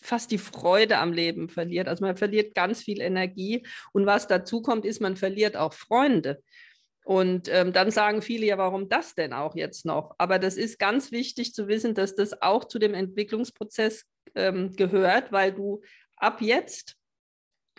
fast 0.00 0.30
die 0.30 0.38
Freude 0.38 0.98
am 0.98 1.12
Leben 1.12 1.48
verliert. 1.48 1.88
Also 1.88 2.04
man 2.04 2.16
verliert 2.16 2.54
ganz 2.54 2.82
viel 2.82 3.00
Energie 3.00 3.66
und 3.92 4.06
was 4.06 4.26
dazu 4.26 4.62
kommt, 4.62 4.84
ist, 4.84 5.00
man 5.00 5.16
verliert 5.16 5.56
auch 5.56 5.72
Freunde. 5.72 6.42
Und 7.04 7.48
ähm, 7.48 7.72
dann 7.72 7.90
sagen 7.90 8.22
viele 8.22 8.46
ja, 8.46 8.58
warum 8.58 8.88
das 8.88 9.14
denn 9.14 9.32
auch 9.32 9.56
jetzt 9.56 9.84
noch? 9.84 10.14
Aber 10.18 10.38
das 10.38 10.56
ist 10.56 10.78
ganz 10.78 11.10
wichtig 11.10 11.52
zu 11.52 11.66
wissen, 11.66 11.94
dass 11.94 12.14
das 12.14 12.40
auch 12.42 12.64
zu 12.64 12.78
dem 12.78 12.94
Entwicklungsprozess 12.94 14.04
ähm, 14.34 14.70
gehört, 14.76 15.32
weil 15.32 15.52
du 15.52 15.82
ab 16.16 16.40
jetzt 16.40 16.96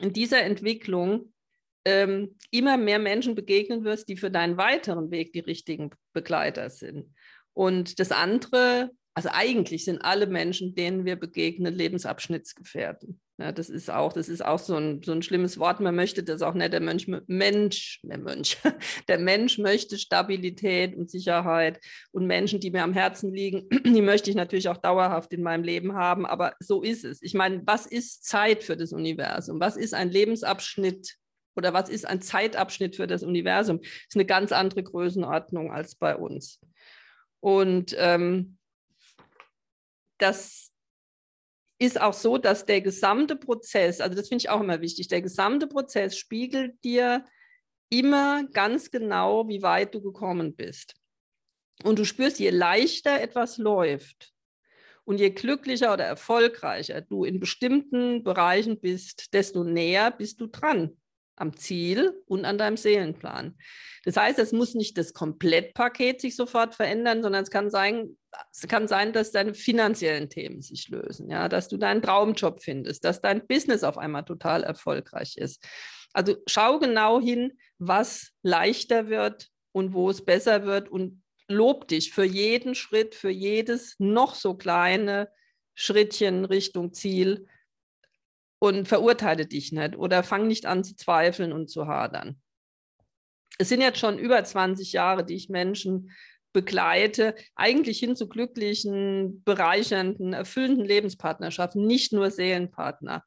in 0.02 0.12
dieser 0.12 0.42
Entwicklung 0.42 1.34
ähm, 1.86 2.38
immer 2.52 2.78
mehr 2.78 3.00
Menschen 3.00 3.36
begegnen 3.36 3.84
wirst, 3.84 4.10
die 4.10 4.18
für 4.18 4.32
deinen 4.32 4.58
weiteren 4.58 5.12
Weg 5.12 5.34
die 5.34 5.40
richtigen 5.40 5.92
Begleiter 6.14 6.70
sind. 6.70 7.14
Und 7.54 8.00
das 8.00 8.12
andere 8.12 8.92
also 9.16 9.30
eigentlich 9.32 9.86
sind 9.86 10.04
alle 10.04 10.28
Menschen, 10.28 10.74
denen 10.74 11.06
wir 11.06 11.16
begegnen, 11.16 11.74
Lebensabschnittsgefährten. 11.74 13.20
Ja, 13.40 13.52
das 13.52 13.70
ist 13.70 13.90
auch, 13.90 14.14
das 14.14 14.30
ist 14.30 14.46
auch 14.46 14.60
so 14.60 14.76
ein, 14.76 15.02
so 15.04 15.12
ein 15.12 15.24
schlimmes 15.24 15.58
Wort. 15.58 15.80
Man 15.80 15.96
möchte 15.96 16.24
das 16.24 16.44
auch 16.44 16.54
nicht. 16.54 16.72
Der 16.72 16.80
Mensch, 16.80 17.08
Mensch, 17.28 18.00
der 18.04 18.20
Mensch, 18.20 18.58
der 19.08 19.20
Mensch 19.20 19.58
möchte 19.58 19.98
Stabilität 19.98 20.96
und 20.96 21.10
Sicherheit. 21.10 21.80
Und 22.12 22.28
Menschen, 22.28 22.60
die 22.60 22.70
mir 22.70 22.84
am 22.84 22.94
Herzen 22.94 23.34
liegen, 23.34 23.68
die 23.86 24.02
möchte 24.02 24.30
ich 24.30 24.36
natürlich 24.36 24.70
auch 24.70 24.78
dauerhaft 24.78 25.34
in 25.34 25.42
meinem 25.42 25.64
Leben 25.64 25.94
haben. 25.96 26.26
Aber 26.28 26.54
so 26.60 26.84
ist 26.84 27.04
es. 27.06 27.22
Ich 27.24 27.34
meine, 27.34 27.62
was 27.66 27.88
ist 27.88 28.24
Zeit 28.24 28.64
für 28.64 28.78
das 28.78 28.94
Universum? 28.94 29.60
Was 29.60 29.78
ist 29.78 29.96
ein 29.96 30.10
Lebensabschnitt 30.10 31.18
oder 31.56 31.74
was 31.74 31.90
ist 31.90 32.06
ein 32.06 32.22
Zeitabschnitt 32.22 32.96
für 32.96 33.08
das 33.08 33.24
Universum? 33.24 33.80
Das 33.82 33.92
ist 34.10 34.16
eine 34.16 34.26
ganz 34.26 34.52
andere 34.52 34.84
Größenordnung 34.84 35.72
als 35.72 35.96
bei 35.96 36.16
uns. 36.16 36.60
Und 37.40 37.96
ähm, 37.98 38.58
das 40.18 40.72
ist 41.80 42.00
auch 42.00 42.14
so, 42.14 42.38
dass 42.38 42.66
der 42.66 42.82
gesamte 42.82 43.36
Prozess, 43.36 44.00
also 44.00 44.16
das 44.16 44.30
finde 44.30 44.44
ich 44.44 44.50
auch 44.50 44.62
immer 44.62 44.82
wichtig, 44.82 45.08
der 45.08 45.22
gesamte 45.22 45.68
Prozess 45.68 46.18
spiegelt 46.18 46.84
dir 46.84 47.26
immer 47.90 48.46
ganz 48.54 48.90
genau, 48.90 49.48
wie 49.48 49.62
weit 49.62 49.94
du 49.94 50.02
gekommen 50.02 50.56
bist. 50.56 50.96
Und 51.84 52.00
du 52.00 52.06
spürst, 52.06 52.40
je 52.40 52.50
leichter 52.50 53.22
etwas 53.22 53.58
läuft 53.58 54.34
und 55.04 55.20
je 55.20 55.32
glücklicher 55.32 55.94
oder 55.94 56.06
erfolgreicher 56.06 57.02
du 57.02 57.26
in 57.26 57.40
bestimmten 57.40 58.24
Bereichen 58.24 58.80
bist, 58.80 59.34
desto 59.34 59.64
näher 59.64 60.12
bist 60.12 60.40
du 60.40 60.48
dran 60.48 60.98
am 61.36 61.56
Ziel 61.56 62.22
und 62.28 62.46
an 62.46 62.58
deinem 62.58 62.78
Seelenplan. 62.78 63.58
Das 64.06 64.18
heißt, 64.18 64.40
es 64.40 64.52
muss 64.52 64.76
nicht 64.76 64.98
das 64.98 65.14
Komplettpaket 65.14 66.22
sich 66.22 66.36
sofort 66.36 66.76
verändern, 66.76 67.24
sondern 67.24 67.44
es 67.44 67.50
kann 67.50 67.70
sein, 67.70 68.18
es 68.52 68.68
kann 68.68 68.88
sein, 68.88 69.14
dass 69.14 69.32
deine 69.32 69.54
finanziellen 69.54 70.30
Themen 70.30 70.62
sich 70.62 70.90
lösen, 70.90 71.30
ja, 71.30 71.50
dass 71.50 71.70
du 71.70 71.78
deinen 71.78 72.02
Traumjob 72.02 72.62
findest, 72.62 73.04
dass 73.04 73.22
dein 73.22 73.48
Business 73.48 73.84
auf 73.84 73.98
einmal 73.98 74.26
total 74.26 74.64
erfolgreich 74.64 75.38
ist. 75.38 75.64
Also 76.14 76.36
schau 76.46 76.80
genau 76.80 77.20
hin, 77.20 77.58
was 77.80 78.32
leichter 78.44 79.10
wird 79.10 79.50
und 79.72 79.94
wo 79.94 80.10
es 80.10 80.24
besser 80.24 80.66
wird 80.66 80.90
und 80.90 81.24
lob 81.48 81.88
dich 81.88 82.14
für 82.14 82.24
jeden 82.24 82.76
Schritt, 82.76 83.16
für 83.16 83.30
jedes 83.30 83.96
noch 84.00 84.36
so 84.36 84.56
kleine 84.56 85.30
Schrittchen 85.76 86.46
Richtung 86.46 86.94
Ziel, 86.94 87.48
und 88.64 88.88
verurteile 88.88 89.46
dich 89.46 89.74
nicht 89.74 89.98
oder 89.98 90.24
fang 90.24 90.48
nicht 90.48 90.66
an 90.66 90.86
zu 90.86 90.96
zweifeln 90.96 91.52
und 91.52 91.70
zu 91.70 91.86
hadern. 91.86 92.42
Es 93.58 93.68
sind 93.68 93.82
jetzt 93.82 94.00
schon 94.00 94.18
über 94.18 94.42
20 94.42 94.94
Jahre, 94.94 95.26
die 95.26 95.36
ich 95.36 95.50
Menschen 95.50 96.12
begleite, 96.54 97.36
eigentlich 97.56 98.00
hin 98.00 98.16
zu 98.16 98.30
glücklichen, 98.30 99.44
bereichernden, 99.44 100.32
erfüllenden 100.32 100.86
Lebenspartnerschaften, 100.86 101.86
nicht 101.86 102.14
nur 102.14 102.32
Seelenpartner. 102.32 103.26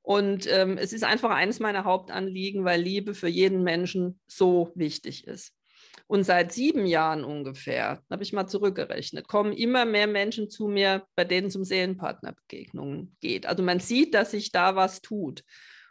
Und 0.00 0.50
ähm, 0.50 0.78
es 0.78 0.94
ist 0.94 1.04
einfach 1.04 1.32
eines 1.32 1.60
meiner 1.60 1.84
Hauptanliegen, 1.84 2.64
weil 2.64 2.80
Liebe 2.80 3.12
für 3.12 3.28
jeden 3.28 3.62
Menschen 3.62 4.18
so 4.26 4.72
wichtig 4.74 5.26
ist. 5.26 5.52
Und 6.08 6.24
seit 6.24 6.52
sieben 6.52 6.86
Jahren 6.86 7.22
ungefähr, 7.22 8.02
habe 8.10 8.22
ich 8.22 8.32
mal 8.32 8.46
zurückgerechnet, 8.46 9.28
kommen 9.28 9.52
immer 9.52 9.84
mehr 9.84 10.06
Menschen 10.06 10.48
zu 10.48 10.66
mir, 10.66 11.06
bei 11.14 11.24
denen 11.24 11.48
es 11.48 11.56
um 11.56 11.64
Seelenpartnerbegegnungen 11.64 13.14
geht. 13.20 13.44
Also 13.44 13.62
man 13.62 13.78
sieht, 13.78 14.14
dass 14.14 14.30
sich 14.30 14.50
da 14.50 14.74
was 14.74 15.02
tut. 15.02 15.44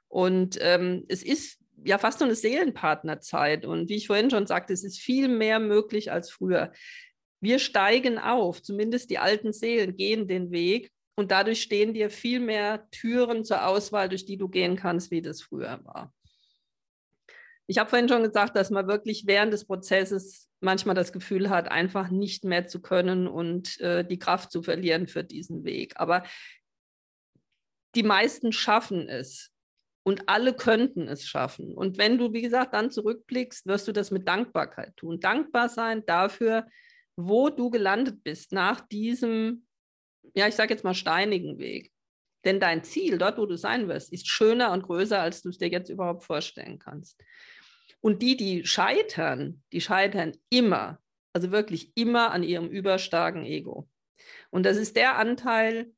Und 0.07 0.57
ähm, 0.59 1.05
es 1.07 1.21
ist 1.21 1.59
ja 1.85 1.99
fast 1.99 2.17
so 2.17 2.25
eine 2.25 2.33
Seelenpartnerzeit. 2.33 3.65
Und 3.65 3.89
wie 3.89 3.95
ich 3.95 4.07
vorhin 4.07 4.31
schon 4.31 4.47
sagte, 4.47 4.73
es 4.73 4.83
ist 4.83 4.99
viel 4.99 5.27
mehr 5.27 5.59
möglich 5.59 6.11
als 6.11 6.31
früher. 6.31 6.71
Wir 7.39 7.59
steigen 7.59 8.17
auf, 8.17 8.63
zumindest 8.63 9.11
die 9.11 9.19
alten 9.19 9.53
Seelen 9.53 9.95
gehen 9.95 10.27
den 10.27 10.49
Weg 10.49 10.91
und 11.15 11.29
dadurch 11.29 11.61
stehen 11.61 11.93
dir 11.93 12.09
viel 12.09 12.39
mehr 12.39 12.89
Türen 12.89 13.45
zur 13.45 13.67
Auswahl, 13.67 14.09
durch 14.09 14.25
die 14.25 14.37
du 14.37 14.47
gehen 14.47 14.75
kannst, 14.75 15.11
wie 15.11 15.21
das 15.21 15.43
früher 15.43 15.79
war. 15.83 16.11
Ich 17.67 17.77
habe 17.77 17.89
vorhin 17.89 18.07
schon 18.07 18.23
gesagt, 18.23 18.55
dass 18.55 18.69
man 18.69 18.87
wirklich 18.87 19.27
während 19.27 19.51
des 19.51 19.65
Prozesses 19.65 20.49
manchmal 20.61 20.95
das 20.95 21.11
Gefühl 21.11 21.49
hat, 21.49 21.69
einfach 21.69 22.09
nicht 22.09 22.45
mehr 22.45 22.67
zu 22.67 22.81
können 22.81 23.27
und 23.27 23.79
äh, 23.81 24.05
die 24.05 24.17
Kraft 24.17 24.51
zu 24.51 24.63
verlieren 24.63 25.07
für 25.07 25.23
diesen 25.23 25.65
Weg. 25.65 25.93
Aber 25.97 26.23
die 27.93 28.03
meisten 28.03 28.51
schaffen 28.51 29.09
es 29.09 29.51
und 30.03 30.29
alle 30.29 30.53
könnten 30.53 31.07
es 31.09 31.27
schaffen. 31.27 31.73
Und 31.73 31.97
wenn 31.97 32.17
du, 32.17 32.31
wie 32.31 32.41
gesagt, 32.41 32.73
dann 32.73 32.91
zurückblickst, 32.91 33.65
wirst 33.65 33.87
du 33.87 33.91
das 33.91 34.11
mit 34.11 34.27
Dankbarkeit 34.27 34.95
tun. 34.95 35.19
Dankbar 35.19 35.67
sein 35.67 36.05
dafür, 36.05 36.65
wo 37.17 37.49
du 37.49 37.69
gelandet 37.69 38.23
bist 38.23 38.53
nach 38.53 38.79
diesem, 38.79 39.65
ja, 40.33 40.47
ich 40.47 40.55
sage 40.55 40.73
jetzt 40.73 40.83
mal 40.83 40.93
steinigen 40.93 41.57
Weg. 41.59 41.91
Denn 42.45 42.59
dein 42.59 42.83
Ziel, 42.83 43.17
dort, 43.17 43.37
wo 43.37 43.45
du 43.45 43.57
sein 43.57 43.89
wirst, 43.89 44.13
ist 44.13 44.27
schöner 44.29 44.71
und 44.71 44.83
größer, 44.83 45.19
als 45.19 45.41
du 45.41 45.49
es 45.49 45.57
dir 45.57 45.67
jetzt 45.67 45.89
überhaupt 45.89 46.23
vorstellen 46.23 46.79
kannst. 46.79 47.19
Und 48.01 48.21
die, 48.21 48.37
die 48.37 48.65
scheitern, 48.65 49.63
die 49.71 49.81
scheitern 49.81 50.33
immer, 50.49 50.99
also 51.33 51.51
wirklich 51.51 51.91
immer 51.95 52.31
an 52.31 52.43
ihrem 52.43 52.69
überstarken 52.69 53.45
Ego. 53.45 53.89
Und 54.49 54.65
das 54.65 54.77
ist 54.77 54.95
der 54.95 55.17
Anteil, 55.17 55.91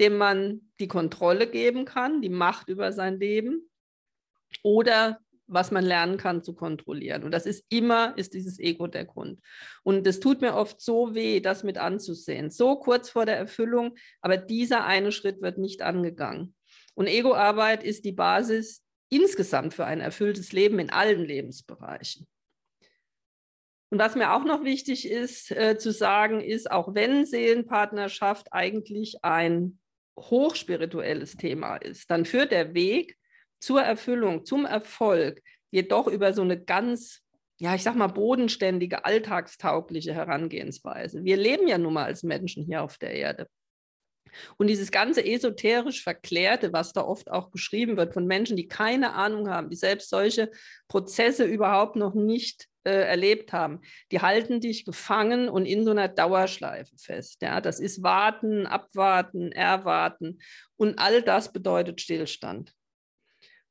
dem 0.00 0.18
man 0.18 0.60
die 0.78 0.88
Kontrolle 0.88 1.48
geben 1.48 1.84
kann, 1.84 2.20
die 2.20 2.28
Macht 2.28 2.68
über 2.68 2.92
sein 2.92 3.18
Leben 3.18 3.70
oder 4.62 5.20
was 5.48 5.70
man 5.70 5.84
lernen 5.84 6.16
kann 6.16 6.42
zu 6.42 6.54
kontrollieren. 6.54 7.22
Und 7.22 7.30
das 7.30 7.46
ist 7.46 7.64
immer, 7.68 8.16
ist 8.18 8.34
dieses 8.34 8.58
Ego 8.58 8.88
der 8.88 9.04
Grund. 9.04 9.40
Und 9.84 10.06
es 10.06 10.18
tut 10.18 10.40
mir 10.40 10.54
oft 10.54 10.80
so 10.80 11.14
weh, 11.14 11.40
das 11.40 11.62
mit 11.62 11.78
anzusehen. 11.78 12.50
So 12.50 12.76
kurz 12.76 13.10
vor 13.10 13.26
der 13.26 13.36
Erfüllung, 13.36 13.94
aber 14.20 14.36
dieser 14.36 14.84
eine 14.84 15.12
Schritt 15.12 15.40
wird 15.42 15.58
nicht 15.58 15.82
angegangen. 15.82 16.54
Und 16.94 17.06
Egoarbeit 17.06 17.84
ist 17.84 18.04
die 18.04 18.12
Basis 18.12 18.82
insgesamt 19.08 19.74
für 19.74 19.84
ein 19.84 20.00
erfülltes 20.00 20.52
Leben 20.52 20.78
in 20.78 20.90
allen 20.90 21.24
Lebensbereichen. 21.24 22.26
Und 23.90 24.00
was 24.00 24.16
mir 24.16 24.32
auch 24.34 24.44
noch 24.44 24.64
wichtig 24.64 25.08
ist 25.08 25.52
äh, 25.52 25.78
zu 25.78 25.92
sagen, 25.92 26.40
ist, 26.40 26.70
auch 26.70 26.94
wenn 26.94 27.24
Seelenpartnerschaft 27.24 28.52
eigentlich 28.52 29.18
ein 29.22 29.78
hochspirituelles 30.18 31.36
Thema 31.36 31.76
ist, 31.76 32.10
dann 32.10 32.24
führt 32.24 32.50
der 32.50 32.74
Weg 32.74 33.16
zur 33.60 33.82
Erfüllung, 33.82 34.44
zum 34.44 34.64
Erfolg 34.66 35.40
jedoch 35.70 36.08
über 36.08 36.32
so 36.32 36.42
eine 36.42 36.60
ganz, 36.60 37.22
ja, 37.60 37.74
ich 37.74 37.82
sag 37.82 37.94
mal, 37.94 38.08
bodenständige, 38.08 39.04
alltagstaugliche 39.04 40.14
Herangehensweise. 40.14 41.24
Wir 41.24 41.36
leben 41.36 41.68
ja 41.68 41.78
nun 41.78 41.94
mal 41.94 42.04
als 42.04 42.22
Menschen 42.22 42.64
hier 42.64 42.82
auf 42.82 42.98
der 42.98 43.12
Erde. 43.12 43.46
Und 44.56 44.68
dieses 44.68 44.90
ganze 44.90 45.24
esoterisch 45.24 46.02
Verklärte, 46.02 46.72
was 46.72 46.92
da 46.92 47.02
oft 47.02 47.30
auch 47.30 47.50
beschrieben 47.50 47.96
wird 47.96 48.14
von 48.14 48.26
Menschen, 48.26 48.56
die 48.56 48.68
keine 48.68 49.14
Ahnung 49.14 49.48
haben, 49.48 49.70
die 49.70 49.76
selbst 49.76 50.10
solche 50.10 50.50
Prozesse 50.88 51.44
überhaupt 51.44 51.96
noch 51.96 52.14
nicht 52.14 52.68
äh, 52.84 52.90
erlebt 52.90 53.52
haben, 53.52 53.80
die 54.12 54.20
halten 54.20 54.60
dich 54.60 54.84
gefangen 54.84 55.48
und 55.48 55.66
in 55.66 55.84
so 55.84 55.90
einer 55.90 56.08
Dauerschleife 56.08 56.96
fest. 56.96 57.42
Ja, 57.42 57.60
das 57.60 57.80
ist 57.80 58.02
Warten, 58.02 58.66
Abwarten, 58.66 59.50
Erwarten 59.50 60.38
und 60.76 60.98
all 60.98 61.22
das 61.22 61.52
bedeutet 61.52 62.00
Stillstand. 62.00 62.72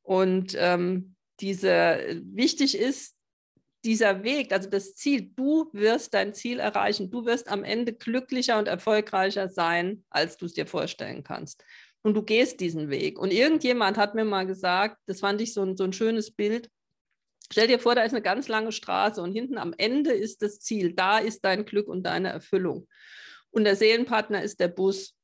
Und 0.01 0.55
ähm, 0.59 1.15
diese, 1.39 2.21
wichtig 2.23 2.77
ist, 2.77 3.15
dieser 3.85 4.23
Weg, 4.23 4.51
also 4.51 4.69
das 4.69 4.95
Ziel, 4.95 5.31
du 5.35 5.69
wirst 5.71 6.13
dein 6.13 6.33
Ziel 6.33 6.59
erreichen, 6.59 7.11
du 7.11 7.25
wirst 7.25 7.47
am 7.47 7.63
Ende 7.63 7.93
glücklicher 7.93 8.57
und 8.57 8.67
erfolgreicher 8.67 9.47
sein, 9.47 10.03
als 10.09 10.37
du 10.37 10.45
es 10.45 10.53
dir 10.53 10.67
vorstellen 10.67 11.23
kannst. 11.23 11.63
Und 12.01 12.15
du 12.15 12.23
gehst 12.23 12.59
diesen 12.59 12.89
Weg. 12.89 13.17
Und 13.17 13.31
irgendjemand 13.31 13.97
hat 13.97 14.15
mir 14.15 14.25
mal 14.25 14.45
gesagt, 14.45 14.97
das 15.05 15.21
fand 15.21 15.41
ich 15.41 15.53
so 15.53 15.63
ein, 15.63 15.77
so 15.77 15.83
ein 15.83 15.93
schönes 15.93 16.31
Bild, 16.31 16.69
Stell 17.51 17.67
dir 17.67 17.79
vor, 17.79 17.93
da 17.93 18.03
ist 18.03 18.13
eine 18.13 18.23
ganz 18.23 18.47
lange 18.47 18.71
Straße 18.71 19.21
und 19.21 19.31
hinten 19.31 19.57
am 19.57 19.73
Ende 19.77 20.11
ist 20.11 20.41
das 20.41 20.59
Ziel. 20.59 20.93
Da 20.93 21.19
ist 21.19 21.45
dein 21.45 21.65
Glück 21.65 21.87
und 21.87 22.03
deine 22.03 22.29
Erfüllung. 22.29 22.87
Und 23.51 23.65
der 23.65 23.75
Seelenpartner 23.75 24.41
ist 24.41 24.59
der 24.59 24.67
Bus. 24.67 25.15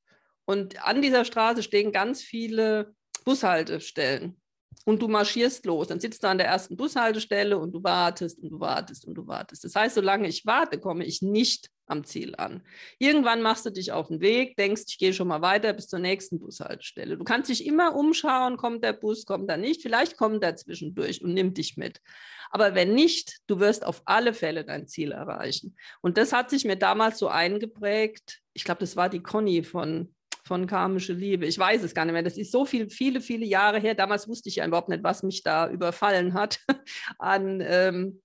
Und 0.46 0.86
an 0.86 1.02
dieser 1.02 1.26
Straße 1.26 1.64
stehen 1.64 1.92
ganz 1.92 2.22
viele 2.22 2.94
Bushaltestellen 3.26 4.41
und 4.86 5.02
du 5.02 5.08
marschierst 5.08 5.66
los. 5.66 5.88
Dann 5.88 6.00
sitzt 6.00 6.24
du 6.24 6.28
an 6.28 6.38
der 6.38 6.48
ersten 6.48 6.76
Bushaltestelle 6.76 7.58
und 7.58 7.72
du 7.72 7.84
wartest 7.84 8.40
und 8.40 8.50
du 8.50 8.60
wartest 8.60 9.06
und 9.06 9.16
du 9.16 9.28
wartest. 9.28 9.64
Das 9.64 9.76
heißt, 9.76 9.96
solange 9.96 10.28
ich 10.28 10.46
warte, 10.46 10.80
komme 10.80 11.06
ich 11.06 11.22
nicht 11.22 11.70
am 11.86 12.04
Ziel 12.04 12.36
an. 12.38 12.64
Irgendwann 12.98 13.42
machst 13.42 13.66
du 13.66 13.70
dich 13.70 13.92
auf 13.92 14.08
den 14.08 14.22
Weg, 14.22 14.56
denkst, 14.56 14.84
ich 14.88 14.98
gehe 14.98 15.14
schon 15.14 15.28
mal 15.28 15.42
weiter 15.42 15.74
bis 15.74 15.88
zur 15.88 16.00
nächsten 16.00 16.40
Bushaltestelle. 16.40 17.18
Du 17.18 17.24
kannst 17.24 17.50
dich 17.50 17.66
immer 17.66 17.96
umschauen, 17.96 18.58
kommt 18.58 18.84
der 18.84 18.94
Bus, 18.94 19.26
kommt 19.26 19.50
er 19.50 19.58
nicht. 19.58 19.82
Vielleicht 19.82 20.18
kommt 20.18 20.44
er 20.44 20.56
zwischendurch 20.56 21.22
und 21.22 21.34
nimmt 21.34 21.58
dich 21.58 21.78
mit. 21.78 22.02
Aber 22.50 22.76
wenn 22.76 22.94
nicht, 22.94 23.40
du 23.48 23.60
wirst 23.60 23.86
auf 23.86 24.02
alle 24.06 24.34
Fälle 24.34 24.66
dein 24.66 24.88
Ziel 24.88 25.12
erreichen. 25.12 25.76
Und 26.02 26.18
das 26.18 26.34
hat 26.34 26.50
sich 26.50 26.66
mir 26.66 26.78
damals 26.78 27.20
so 27.20 27.28
eingeprägt. 27.28 28.40
Ich 28.54 28.64
glaube, 28.64 28.80
das 28.80 28.96
war 28.96 29.10
die 29.10 29.24
Conny 29.24 29.64
von 29.64 30.14
von 30.44 30.68
karmische 30.68 31.14
Liebe. 31.14 31.46
Ich 31.46 31.58
weiß 31.58 31.84
es 31.84 31.94
gar 31.94 32.06
nicht 32.06 32.14
mehr. 32.14 32.24
Das 32.24 32.38
ist 32.38 32.52
so 32.52 32.66
viel, 32.66 32.90
viele, 32.90 33.22
viele 33.22 33.46
Jahre 33.46 33.80
her. 33.80 33.96
Damals 33.96 34.28
wusste 34.28 34.50
ich 34.50 34.58
ja 34.58 34.68
überhaupt 34.68 34.90
nicht, 34.90 35.04
was 35.04 35.24
mich 35.24 35.44
da 35.44 35.70
überfallen 35.70 36.34
hat 36.34 36.60
an, 37.20 37.62
ähm, 37.64 38.22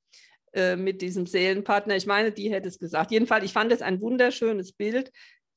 äh, 0.52 0.76
mit 0.76 1.02
diesem 1.02 1.26
Seelenpartner. 1.26 1.96
Ich 1.96 2.06
meine, 2.06 2.32
die 2.32 2.50
hätte 2.50 2.68
es 2.68 2.78
gesagt. 2.78 3.10
Jedenfalls, 3.10 3.44
ich 3.44 3.52
fand 3.52 3.72
es 3.72 3.82
ein 3.82 4.00
wunderschönes 4.00 4.72
Bild. 4.72 5.12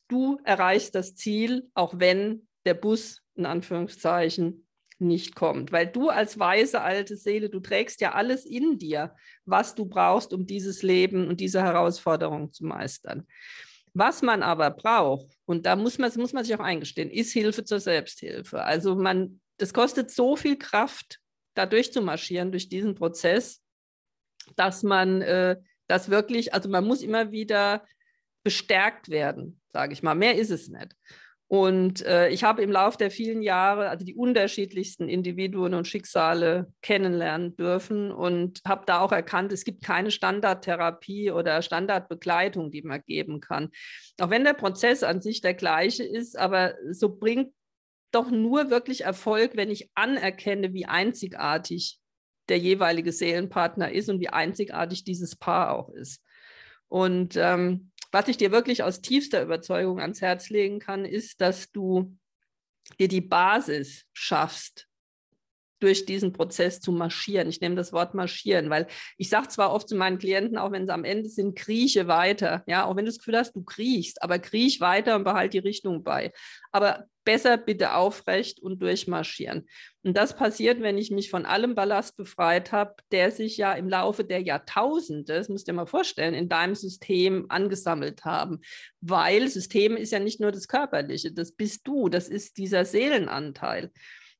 Du 0.09 0.39
erreichst 0.43 0.95
das 0.95 1.15
Ziel, 1.15 1.69
auch 1.73 1.93
wenn 1.97 2.47
der 2.65 2.73
Bus 2.73 3.21
in 3.35 3.45
Anführungszeichen 3.45 4.65
nicht 4.99 5.35
kommt, 5.35 5.71
weil 5.71 5.87
du 5.87 6.09
als 6.09 6.39
weise 6.39 6.81
alte 6.81 7.15
Seele, 7.15 7.49
du 7.49 7.61
trägst 7.61 8.01
ja 8.01 8.11
alles 8.11 8.45
in 8.45 8.77
dir, 8.77 9.15
was 9.45 9.73
du 9.73 9.85
brauchst, 9.85 10.33
um 10.33 10.45
dieses 10.45 10.83
Leben 10.83 11.27
und 11.27 11.39
diese 11.39 11.63
Herausforderung 11.63 12.51
zu 12.51 12.65
meistern. 12.65 13.25
Was 13.93 14.21
man 14.21 14.43
aber 14.43 14.71
braucht, 14.71 15.27
und 15.45 15.65
da 15.65 15.75
muss 15.75 15.97
man, 15.97 16.11
muss 16.15 16.33
man 16.33 16.43
sich 16.43 16.55
auch 16.55 16.63
eingestehen, 16.63 17.09
ist 17.09 17.33
Hilfe 17.33 17.63
zur 17.63 17.79
Selbsthilfe. 17.79 18.63
Also 18.63 18.95
man, 18.95 19.41
das 19.57 19.73
kostet 19.73 20.11
so 20.11 20.35
viel 20.35 20.57
Kraft, 20.57 21.19
da 21.55 21.65
durchzumarschieren 21.65 22.51
durch 22.51 22.69
diesen 22.69 22.95
Prozess, 22.95 23.61
dass 24.55 24.83
man 24.83 25.21
äh, 25.21 25.57
das 25.87 26.09
wirklich, 26.09 26.53
also 26.53 26.69
man 26.69 26.85
muss 26.85 27.01
immer 27.01 27.31
wieder 27.31 27.85
bestärkt 28.43 29.09
werden, 29.09 29.59
sage 29.69 29.93
ich 29.93 30.03
mal. 30.03 30.15
Mehr 30.15 30.35
ist 30.35 30.51
es 30.51 30.69
nicht. 30.69 30.95
Und 31.49 32.05
äh, 32.05 32.29
ich 32.29 32.43
habe 32.43 32.61
im 32.61 32.69
Laufe 32.69 32.99
der 32.99 33.09
vielen 33.09 33.41
Jahre 33.41 33.89
also 33.89 34.05
die 34.05 34.13
unterschiedlichsten 34.13 35.09
Individuen 35.09 35.73
und 35.73 35.87
Schicksale 35.87 36.71
kennenlernen 36.83 37.55
dürfen 37.55 38.11
und 38.11 38.61
habe 38.67 38.83
da 38.85 38.99
auch 38.99 39.11
erkannt, 39.11 39.51
es 39.51 39.63
gibt 39.63 39.83
keine 39.83 40.11
Standardtherapie 40.11 41.31
oder 41.31 41.63
Standardbegleitung, 41.63 42.69
die 42.69 42.83
man 42.83 43.01
geben 43.03 43.39
kann. 43.39 43.71
Auch 44.21 44.29
wenn 44.29 44.43
der 44.43 44.53
Prozess 44.53 45.01
an 45.01 45.23
sich 45.23 45.41
der 45.41 45.55
gleiche 45.55 46.03
ist, 46.03 46.37
aber 46.37 46.75
so 46.91 47.17
bringt 47.17 47.51
doch 48.11 48.29
nur 48.29 48.69
wirklich 48.69 49.01
Erfolg, 49.01 49.55
wenn 49.55 49.71
ich 49.71 49.89
anerkenne, 49.95 50.73
wie 50.73 50.85
einzigartig 50.85 51.99
der 52.47 52.59
jeweilige 52.59 53.11
Seelenpartner 53.11 53.91
ist 53.91 54.07
und 54.07 54.19
wie 54.19 54.29
einzigartig 54.29 55.03
dieses 55.03 55.35
Paar 55.35 55.75
auch 55.75 55.89
ist. 55.89 56.23
Und 56.89 57.35
ähm, 57.37 57.89
was 58.11 58.27
ich 58.27 58.37
dir 58.37 58.51
wirklich 58.51 58.83
aus 58.83 59.01
tiefster 59.01 59.41
Überzeugung 59.41 59.99
ans 59.99 60.21
Herz 60.21 60.49
legen 60.49 60.79
kann, 60.79 61.05
ist, 61.05 61.41
dass 61.41 61.71
du 61.71 62.17
dir 62.99 63.07
die 63.07 63.21
Basis 63.21 64.05
schaffst, 64.13 64.89
durch 65.79 66.05
diesen 66.05 66.33
Prozess 66.33 66.81
zu 66.81 66.91
marschieren. 66.91 67.49
Ich 67.49 67.61
nehme 67.61 67.75
das 67.75 67.93
Wort 67.93 68.13
marschieren, 68.13 68.69
weil 68.69 68.87
ich 69.17 69.29
sage 69.29 69.47
zwar 69.47 69.71
oft 69.71 69.87
zu 69.87 69.95
meinen 69.95 70.17
Klienten, 70.17 70.57
auch 70.57 70.71
wenn 70.71 70.85
sie 70.85 70.93
am 70.93 71.05
Ende 71.05 71.29
sind, 71.29 71.55
krieche 71.55 72.07
weiter. 72.07 72.63
Ja, 72.67 72.85
auch 72.85 72.95
wenn 72.95 73.05
du 73.05 73.11
das 73.11 73.19
Gefühl 73.19 73.37
hast, 73.37 73.55
du 73.55 73.63
kriechst, 73.63 74.21
aber 74.21 74.39
kriech 74.39 74.81
weiter 74.81 75.15
und 75.15 75.23
behalte 75.23 75.61
die 75.61 75.67
Richtung 75.67 76.03
bei. 76.03 76.31
Aber 76.71 77.05
besser 77.29 77.57
bitte 77.57 77.93
aufrecht 77.93 78.59
und 78.59 78.81
durchmarschieren. 78.81 79.69
Und 80.01 80.17
das 80.17 80.35
passiert, 80.35 80.81
wenn 80.81 80.97
ich 80.97 81.11
mich 81.11 81.29
von 81.29 81.45
allem 81.45 81.75
Ballast 81.75 82.17
befreit 82.17 82.71
habe, 82.71 82.95
der 83.11 83.29
sich 83.29 83.55
ja 83.55 83.73
im 83.73 83.87
Laufe 83.87 84.23
der 84.23 84.41
Jahrtausende, 84.41 85.35
das 85.35 85.47
musst 85.47 85.67
du 85.67 85.71
dir 85.71 85.75
mal 85.75 85.85
vorstellen, 85.85 86.33
in 86.33 86.49
deinem 86.49 86.73
System 86.73 87.45
angesammelt 87.49 88.25
haben. 88.25 88.61
Weil 89.01 89.47
System 89.47 89.95
ist 89.95 90.11
ja 90.11 90.17
nicht 90.17 90.39
nur 90.39 90.51
das 90.51 90.67
Körperliche, 90.67 91.31
das 91.31 91.51
bist 91.51 91.87
du, 91.87 92.09
das 92.09 92.29
ist 92.29 92.57
dieser 92.57 92.83
Seelenanteil. 92.83 93.91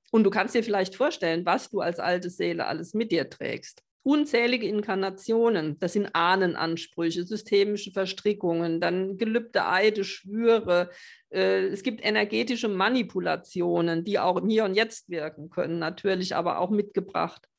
Und 0.10 0.24
du 0.24 0.32
kannst 0.32 0.56
dir 0.56 0.64
vielleicht 0.64 0.96
vorstellen, 0.96 1.46
was 1.46 1.70
du 1.70 1.82
als 1.82 2.00
alte 2.00 2.32
Seele 2.32 2.66
alles 2.66 2.96
mit 2.96 3.12
dir 3.12 3.30
trägst. 3.30 3.84
Unzählige 4.04 4.68
Inkarnationen, 4.68 5.78
das 5.80 5.94
sind 5.94 6.10
Ahnenansprüche, 6.14 7.26
systemische 7.26 7.92
Verstrickungen, 7.92 8.80
dann 8.80 9.18
gelübde 9.18 9.68
Eide, 9.68 10.04
Schwüre. 10.04 10.90
Äh, 11.30 11.68
es 11.68 11.84
gibt 11.84 12.04
energetische 12.04 12.70
Manipulationen, 12.70 14.06
die 14.06 14.18
auch 14.18 14.38
im 14.38 14.50
Hier 14.50 14.66
und 14.66 14.76
Jetzt 14.76 15.10
wirken 15.10 15.50
können, 15.50 15.80
natürlich 15.80 16.36
aber 16.36 16.60
auch 16.60 16.70
mitgebracht 16.70 17.50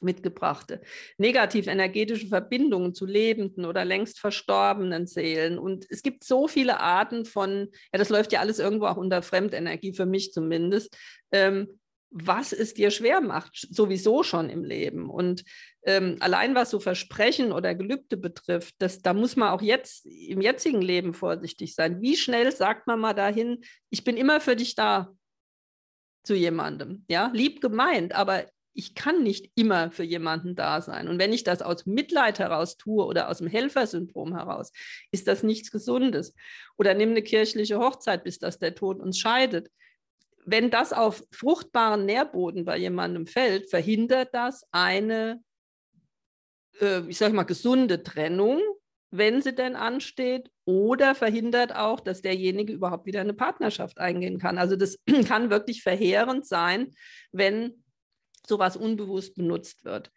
mitgebrachte. 0.00 0.82
Negativ 1.18 1.66
energetische 1.66 2.26
Verbindungen 2.28 2.94
zu 2.94 3.06
lebenden 3.06 3.64
oder 3.64 3.84
längst 3.84 4.18
verstorbenen 4.18 5.06
Seelen. 5.06 5.58
Und 5.58 5.86
es 5.90 6.02
gibt 6.02 6.24
so 6.24 6.48
viele 6.48 6.80
Arten 6.80 7.24
von, 7.24 7.68
ja, 7.92 7.98
das 7.98 8.10
läuft 8.10 8.32
ja 8.32 8.40
alles 8.40 8.58
irgendwo 8.58 8.86
auch 8.86 8.96
unter 8.96 9.22
Fremdenergie, 9.22 9.94
für 9.94 10.06
mich 10.06 10.32
zumindest, 10.32 10.96
ähm, 11.32 11.78
was 12.10 12.52
es 12.52 12.74
dir 12.74 12.90
schwer 12.90 13.20
macht, 13.20 13.66
sowieso 13.70 14.22
schon 14.22 14.48
im 14.48 14.64
Leben. 14.64 15.10
Und 15.10 15.44
ähm, 15.84 16.16
allein 16.20 16.54
was 16.54 16.70
so 16.70 16.80
Versprechen 16.80 17.52
oder 17.52 17.74
Gelübde 17.74 18.16
betrifft, 18.16 18.74
das, 18.78 19.02
da 19.02 19.12
muss 19.12 19.36
man 19.36 19.50
auch 19.50 19.62
jetzt 19.62 20.06
im 20.06 20.40
jetzigen 20.40 20.82
Leben 20.82 21.14
vorsichtig 21.14 21.74
sein. 21.74 22.00
Wie 22.00 22.16
schnell 22.16 22.52
sagt 22.52 22.86
man 22.86 23.00
mal 23.00 23.14
dahin, 23.14 23.62
ich 23.90 24.04
bin 24.04 24.16
immer 24.16 24.40
für 24.40 24.56
dich 24.56 24.74
da 24.74 25.12
zu 26.24 26.34
jemandem, 26.34 27.04
ja, 27.08 27.30
lieb 27.32 27.60
gemeint, 27.60 28.14
aber 28.14 28.46
ich 28.76 28.94
kann 28.94 29.22
nicht 29.22 29.50
immer 29.54 29.90
für 29.90 30.02
jemanden 30.02 30.54
da 30.54 30.82
sein. 30.82 31.08
Und 31.08 31.18
wenn 31.18 31.32
ich 31.32 31.44
das 31.44 31.62
aus 31.62 31.86
Mitleid 31.86 32.38
heraus 32.38 32.76
tue 32.76 33.04
oder 33.04 33.30
aus 33.30 33.38
dem 33.38 33.46
Helfersyndrom 33.46 34.36
heraus, 34.36 34.70
ist 35.10 35.26
das 35.28 35.42
nichts 35.42 35.70
Gesundes. 35.70 36.34
Oder 36.76 36.92
nimm 36.94 37.10
eine 37.10 37.22
kirchliche 37.22 37.78
Hochzeit, 37.78 38.22
bis 38.24 38.38
das 38.38 38.58
der 38.58 38.74
Tod 38.74 39.00
uns 39.00 39.18
scheidet. 39.18 39.70
Wenn 40.46 40.70
das 40.70 40.92
auf 40.92 41.24
fruchtbaren 41.32 42.06
Nährboden 42.06 42.64
bei 42.64 42.78
jemandem 42.78 43.26
fällt, 43.26 43.68
verhindert 43.68 44.32
das 44.32 44.64
eine, 44.70 45.42
äh, 46.80 47.00
ich 47.08 47.18
sage 47.18 47.34
mal, 47.34 47.42
gesunde 47.42 48.04
Trennung, 48.04 48.60
wenn 49.10 49.42
sie 49.42 49.54
denn 49.54 49.74
ansteht, 49.74 50.50
oder 50.64 51.14
verhindert 51.16 51.74
auch, 51.74 52.00
dass 52.00 52.22
derjenige 52.22 52.72
überhaupt 52.72 53.06
wieder 53.06 53.20
eine 53.20 53.34
Partnerschaft 53.34 53.98
eingehen 53.98 54.38
kann. 54.38 54.56
Also 54.56 54.76
das 54.76 54.98
kann 55.28 55.50
wirklich 55.50 55.82
verheerend 55.82 56.46
sein, 56.46 56.94
wenn 57.32 57.82
sowas 58.46 58.76
unbewusst 58.76 59.34
benutzt 59.34 59.84
wird. 59.84 60.12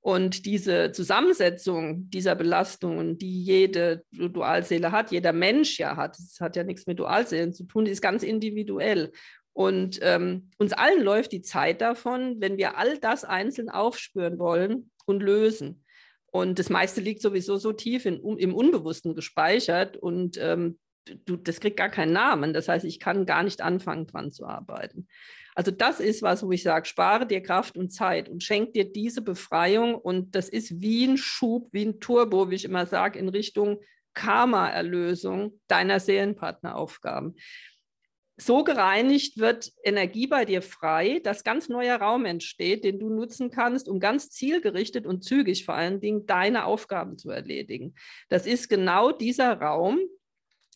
Und 0.00 0.46
diese 0.46 0.90
Zusammensetzung 0.90 2.10
dieser 2.10 2.34
Belastungen, 2.34 3.18
die 3.18 3.44
jede 3.44 4.04
Dualseele 4.10 4.90
hat, 4.90 5.12
jeder 5.12 5.32
Mensch 5.32 5.78
ja 5.78 5.96
hat, 5.96 6.18
das 6.18 6.40
hat 6.40 6.56
ja 6.56 6.64
nichts 6.64 6.88
mit 6.88 6.98
Dualseelen 6.98 7.52
zu 7.52 7.64
tun, 7.64 7.84
die 7.84 7.92
ist 7.92 8.02
ganz 8.02 8.24
individuell. 8.24 9.12
Und 9.52 9.98
ähm, 10.02 10.50
uns 10.58 10.72
allen 10.72 11.02
läuft 11.02 11.32
die 11.32 11.42
Zeit 11.42 11.80
davon, 11.80 12.36
wenn 12.40 12.56
wir 12.56 12.78
all 12.78 12.98
das 12.98 13.24
einzeln 13.24 13.68
aufspüren 13.68 14.38
wollen 14.38 14.90
und 15.04 15.22
lösen. 15.22 15.84
Und 16.26 16.58
das 16.58 16.70
meiste 16.70 17.02
liegt 17.02 17.20
sowieso 17.20 17.58
so 17.58 17.72
tief 17.72 18.06
in, 18.06 18.18
um, 18.18 18.38
im 18.38 18.54
Unbewussten 18.54 19.14
gespeichert 19.14 19.98
und 19.98 20.38
ähm, 20.40 20.78
du, 21.26 21.36
das 21.36 21.60
kriegt 21.60 21.76
gar 21.76 21.90
keinen 21.90 22.12
Namen. 22.12 22.54
Das 22.54 22.68
heißt, 22.68 22.86
ich 22.86 23.00
kann 23.00 23.26
gar 23.26 23.42
nicht 23.42 23.60
anfangen, 23.60 24.06
dran 24.06 24.32
zu 24.32 24.46
arbeiten. 24.46 25.08
Also 25.54 25.70
das 25.70 26.00
ist 26.00 26.22
was, 26.22 26.42
wo 26.42 26.50
ich 26.50 26.62
sage, 26.62 26.86
spare 26.86 27.26
dir 27.26 27.42
Kraft 27.42 27.76
und 27.76 27.92
Zeit 27.92 28.30
und 28.30 28.42
schenk 28.42 28.72
dir 28.72 28.90
diese 28.90 29.20
Befreiung. 29.20 29.94
Und 29.94 30.34
das 30.34 30.48
ist 30.48 30.80
wie 30.80 31.04
ein 31.04 31.18
Schub, 31.18 31.68
wie 31.72 31.84
ein 31.84 32.00
Turbo, 32.00 32.50
wie 32.50 32.54
ich 32.54 32.64
immer 32.64 32.86
sage, 32.86 33.18
in 33.18 33.28
Richtung 33.28 33.80
Karma-Erlösung 34.14 35.60
deiner 35.68 36.00
Seelenpartneraufgaben. 36.00 37.36
So 38.44 38.64
gereinigt 38.64 39.38
wird 39.38 39.72
Energie 39.84 40.26
bei 40.26 40.44
dir 40.44 40.62
frei, 40.62 41.20
dass 41.22 41.44
ganz 41.44 41.68
neuer 41.68 41.96
Raum 41.96 42.24
entsteht, 42.24 42.84
den 42.84 42.98
du 42.98 43.08
nutzen 43.08 43.50
kannst, 43.50 43.88
um 43.88 44.00
ganz 44.00 44.30
zielgerichtet 44.30 45.06
und 45.06 45.24
zügig 45.24 45.64
vor 45.64 45.74
allen 45.74 46.00
Dingen 46.00 46.26
deine 46.26 46.64
Aufgaben 46.64 47.18
zu 47.18 47.30
erledigen. 47.30 47.94
Das 48.28 48.46
ist 48.46 48.68
genau 48.68 49.12
dieser 49.12 49.60
Raum, 49.60 50.00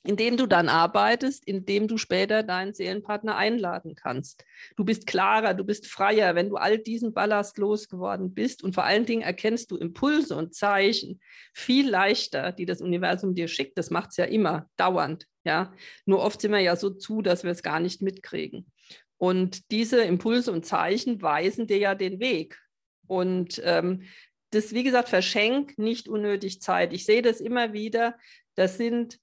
in 0.06 0.16
dem 0.16 0.36
du 0.36 0.46
dann 0.46 0.68
arbeitest, 0.68 1.46
in 1.46 1.66
dem 1.66 1.88
du 1.88 1.98
später 1.98 2.42
deinen 2.42 2.74
Seelenpartner 2.74 3.36
einladen 3.36 3.94
kannst. 3.94 4.44
Du 4.76 4.84
bist 4.84 5.06
klarer, 5.06 5.54
du 5.54 5.64
bist 5.64 5.86
freier, 5.86 6.34
wenn 6.34 6.48
du 6.48 6.56
all 6.56 6.78
diesen 6.78 7.12
Ballast 7.12 7.58
losgeworden 7.58 8.32
bist 8.32 8.62
und 8.62 8.74
vor 8.74 8.84
allen 8.84 9.04
Dingen 9.04 9.22
erkennst 9.22 9.70
du 9.70 9.76
Impulse 9.76 10.36
und 10.36 10.54
Zeichen 10.54 11.20
viel 11.52 11.88
leichter, 11.88 12.52
die 12.52 12.66
das 12.66 12.80
Universum 12.80 13.34
dir 13.34 13.48
schickt. 13.48 13.76
Das 13.78 13.90
macht 13.90 14.10
es 14.10 14.16
ja 14.16 14.24
immer, 14.24 14.68
dauernd. 14.76 15.26
Ja, 15.44 15.72
nur 16.04 16.20
oft 16.20 16.40
sind 16.40 16.52
wir 16.52 16.60
ja 16.60 16.76
so 16.76 16.90
zu, 16.90 17.22
dass 17.22 17.44
wir 17.44 17.50
es 17.50 17.62
gar 17.62 17.80
nicht 17.80 18.02
mitkriegen. 18.02 18.70
Und 19.18 19.70
diese 19.70 20.02
Impulse 20.02 20.52
und 20.52 20.66
Zeichen 20.66 21.22
weisen 21.22 21.66
dir 21.66 21.78
ja 21.78 21.94
den 21.94 22.20
Weg. 22.20 22.60
Und 23.06 23.60
ähm, 23.64 24.02
das, 24.50 24.72
wie 24.72 24.82
gesagt, 24.82 25.08
verschenk 25.08 25.78
nicht 25.78 26.08
unnötig 26.08 26.60
Zeit. 26.60 26.92
Ich 26.92 27.04
sehe 27.04 27.22
das 27.22 27.40
immer 27.40 27.72
wieder. 27.72 28.16
Das 28.54 28.76
sind 28.76 29.18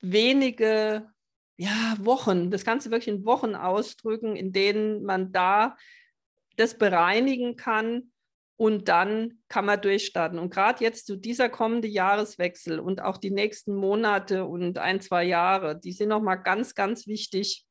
wenige 0.00 1.08
ja, 1.56 1.96
Wochen, 1.98 2.50
das 2.50 2.64
Ganze 2.64 2.90
wirklich 2.90 3.14
in 3.14 3.24
Wochen 3.24 3.54
ausdrücken, 3.54 4.36
in 4.36 4.52
denen 4.52 5.02
man 5.02 5.32
da 5.32 5.76
das 6.56 6.78
bereinigen 6.78 7.56
kann 7.56 8.12
und 8.56 8.88
dann 8.88 9.40
kann 9.48 9.64
man 9.64 9.80
durchstarten. 9.80 10.38
Und 10.38 10.50
gerade 10.50 10.82
jetzt 10.82 11.06
zu 11.06 11.14
so 11.14 11.20
dieser 11.20 11.48
kommende 11.48 11.88
Jahreswechsel 11.88 12.80
und 12.80 13.00
auch 13.00 13.16
die 13.16 13.30
nächsten 13.30 13.74
Monate 13.74 14.44
und 14.44 14.78
ein, 14.78 15.00
zwei 15.00 15.24
Jahre, 15.24 15.78
die 15.78 15.92
sind 15.92 16.08
nochmal 16.08 16.42
ganz, 16.42 16.74
ganz 16.74 17.06
wichtig 17.06 17.64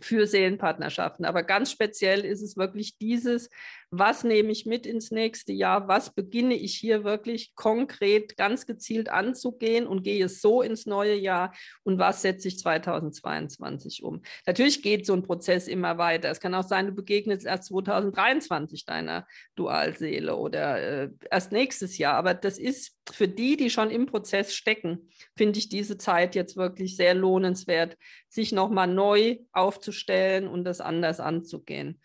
für 0.00 0.26
Seelenpartnerschaften. 0.26 1.24
Aber 1.24 1.42
ganz 1.42 1.70
speziell 1.70 2.24
ist 2.24 2.42
es 2.42 2.56
wirklich 2.56 2.98
dieses, 2.98 3.50
was 3.90 4.22
nehme 4.22 4.52
ich 4.52 4.66
mit 4.66 4.86
ins 4.86 5.10
nächste 5.10 5.52
Jahr, 5.52 5.88
was 5.88 6.14
beginne 6.14 6.54
ich 6.54 6.76
hier 6.76 7.02
wirklich 7.02 7.54
konkret, 7.56 8.36
ganz 8.36 8.66
gezielt 8.66 9.08
anzugehen 9.08 9.86
und 9.86 10.04
gehe 10.04 10.28
so 10.28 10.62
ins 10.62 10.86
neue 10.86 11.16
Jahr 11.16 11.52
und 11.82 11.98
was 11.98 12.22
setze 12.22 12.48
ich 12.48 12.58
2022 12.58 14.04
um. 14.04 14.22
Natürlich 14.46 14.82
geht 14.82 15.06
so 15.06 15.12
ein 15.12 15.24
Prozess 15.24 15.66
immer 15.66 15.98
weiter. 15.98 16.30
Es 16.30 16.40
kann 16.40 16.54
auch 16.54 16.66
sein, 16.66 16.86
du 16.86 16.92
begegnest 16.92 17.46
erst 17.46 17.64
2023 17.64 18.84
deiner 18.84 19.26
Dualseele 19.56 20.36
oder 20.36 20.80
äh, 20.80 21.10
erst 21.28 21.50
nächstes 21.50 21.98
Jahr. 21.98 22.14
Aber 22.14 22.34
das 22.34 22.58
ist 22.58 22.96
für 23.10 23.26
die, 23.26 23.56
die 23.56 23.70
schon 23.70 23.90
im 23.90 24.06
Prozess 24.06 24.54
stecken, 24.54 25.10
finde 25.36 25.58
ich 25.58 25.68
diese 25.68 25.98
Zeit 25.98 26.36
jetzt 26.36 26.56
wirklich 26.56 26.96
sehr 26.96 27.14
lohnenswert, 27.14 27.96
sich 28.28 28.52
nochmal 28.52 28.86
neu 28.86 29.38
aufzustellen 29.52 30.46
und 30.46 30.64
das 30.64 30.80
anders 30.80 31.18
anzugehen. 31.18 32.00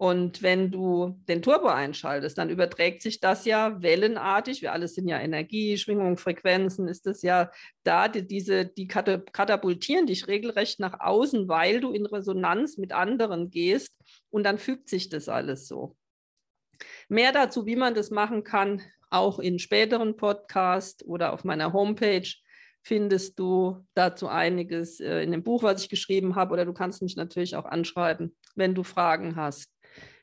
Und 0.00 0.42
wenn 0.42 0.70
du 0.70 1.20
den 1.28 1.42
Turbo 1.42 1.68
einschaltest, 1.68 2.38
dann 2.38 2.48
überträgt 2.48 3.02
sich 3.02 3.20
das 3.20 3.44
ja 3.44 3.82
wellenartig. 3.82 4.62
Wir 4.62 4.72
alle 4.72 4.88
sind 4.88 5.06
ja 5.08 5.20
Energie, 5.20 5.76
Schwingung, 5.76 6.16
Frequenzen, 6.16 6.88
ist 6.88 7.04
das 7.04 7.20
ja 7.20 7.50
da, 7.82 8.08
die, 8.08 8.26
diese, 8.26 8.64
die 8.64 8.88
katapultieren 8.88 10.06
dich 10.06 10.26
regelrecht 10.26 10.80
nach 10.80 11.00
außen, 11.00 11.48
weil 11.48 11.80
du 11.80 11.92
in 11.92 12.06
Resonanz 12.06 12.78
mit 12.78 12.92
anderen 12.92 13.50
gehst 13.50 13.94
und 14.30 14.44
dann 14.44 14.56
fügt 14.56 14.88
sich 14.88 15.10
das 15.10 15.28
alles 15.28 15.68
so. 15.68 15.98
Mehr 17.10 17.32
dazu, 17.32 17.66
wie 17.66 17.76
man 17.76 17.94
das 17.94 18.10
machen 18.10 18.42
kann, 18.42 18.80
auch 19.10 19.38
in 19.38 19.58
späteren 19.58 20.16
Podcasts 20.16 21.04
oder 21.04 21.34
auf 21.34 21.44
meiner 21.44 21.74
Homepage 21.74 22.26
findest 22.82 23.38
du 23.38 23.84
dazu 23.92 24.28
einiges 24.28 24.98
äh, 24.98 25.20
in 25.20 25.32
dem 25.32 25.42
Buch, 25.42 25.62
was 25.62 25.82
ich 25.82 25.90
geschrieben 25.90 26.36
habe, 26.36 26.54
oder 26.54 26.64
du 26.64 26.72
kannst 26.72 27.02
mich 27.02 27.16
natürlich 27.16 27.54
auch 27.54 27.66
anschreiben, 27.66 28.34
wenn 28.54 28.74
du 28.74 28.82
Fragen 28.82 29.36
hast. 29.36 29.70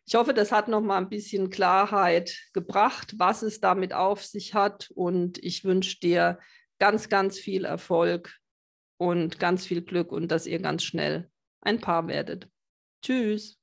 Ich 0.08 0.16
hoffe, 0.16 0.34
das 0.34 0.54
hat 0.54 0.70
noch 0.70 0.80
mal 0.80 0.98
ein 0.98 1.10
bisschen 1.10 1.50
Klarheit 1.50 2.38
gebracht, 2.54 3.16
was 3.18 3.42
es 3.42 3.60
damit 3.60 3.92
auf 3.92 4.24
sich 4.24 4.54
hat. 4.54 4.90
Und 4.96 5.38
ich 5.44 5.66
wünsche 5.66 6.00
dir 6.00 6.40
ganz, 6.80 7.10
ganz 7.10 7.38
viel 7.38 7.66
Erfolg 7.66 8.34
und 8.98 9.38
ganz 9.38 9.66
viel 9.66 9.82
Glück 9.82 10.14
und 10.14 10.30
dass 10.30 10.48
ihr 10.48 10.60
ganz 10.60 10.84
schnell 10.84 11.30
ein 11.62 11.82
Paar 11.82 12.08
werdet. 12.08 12.48
Tschüss. 13.04 13.60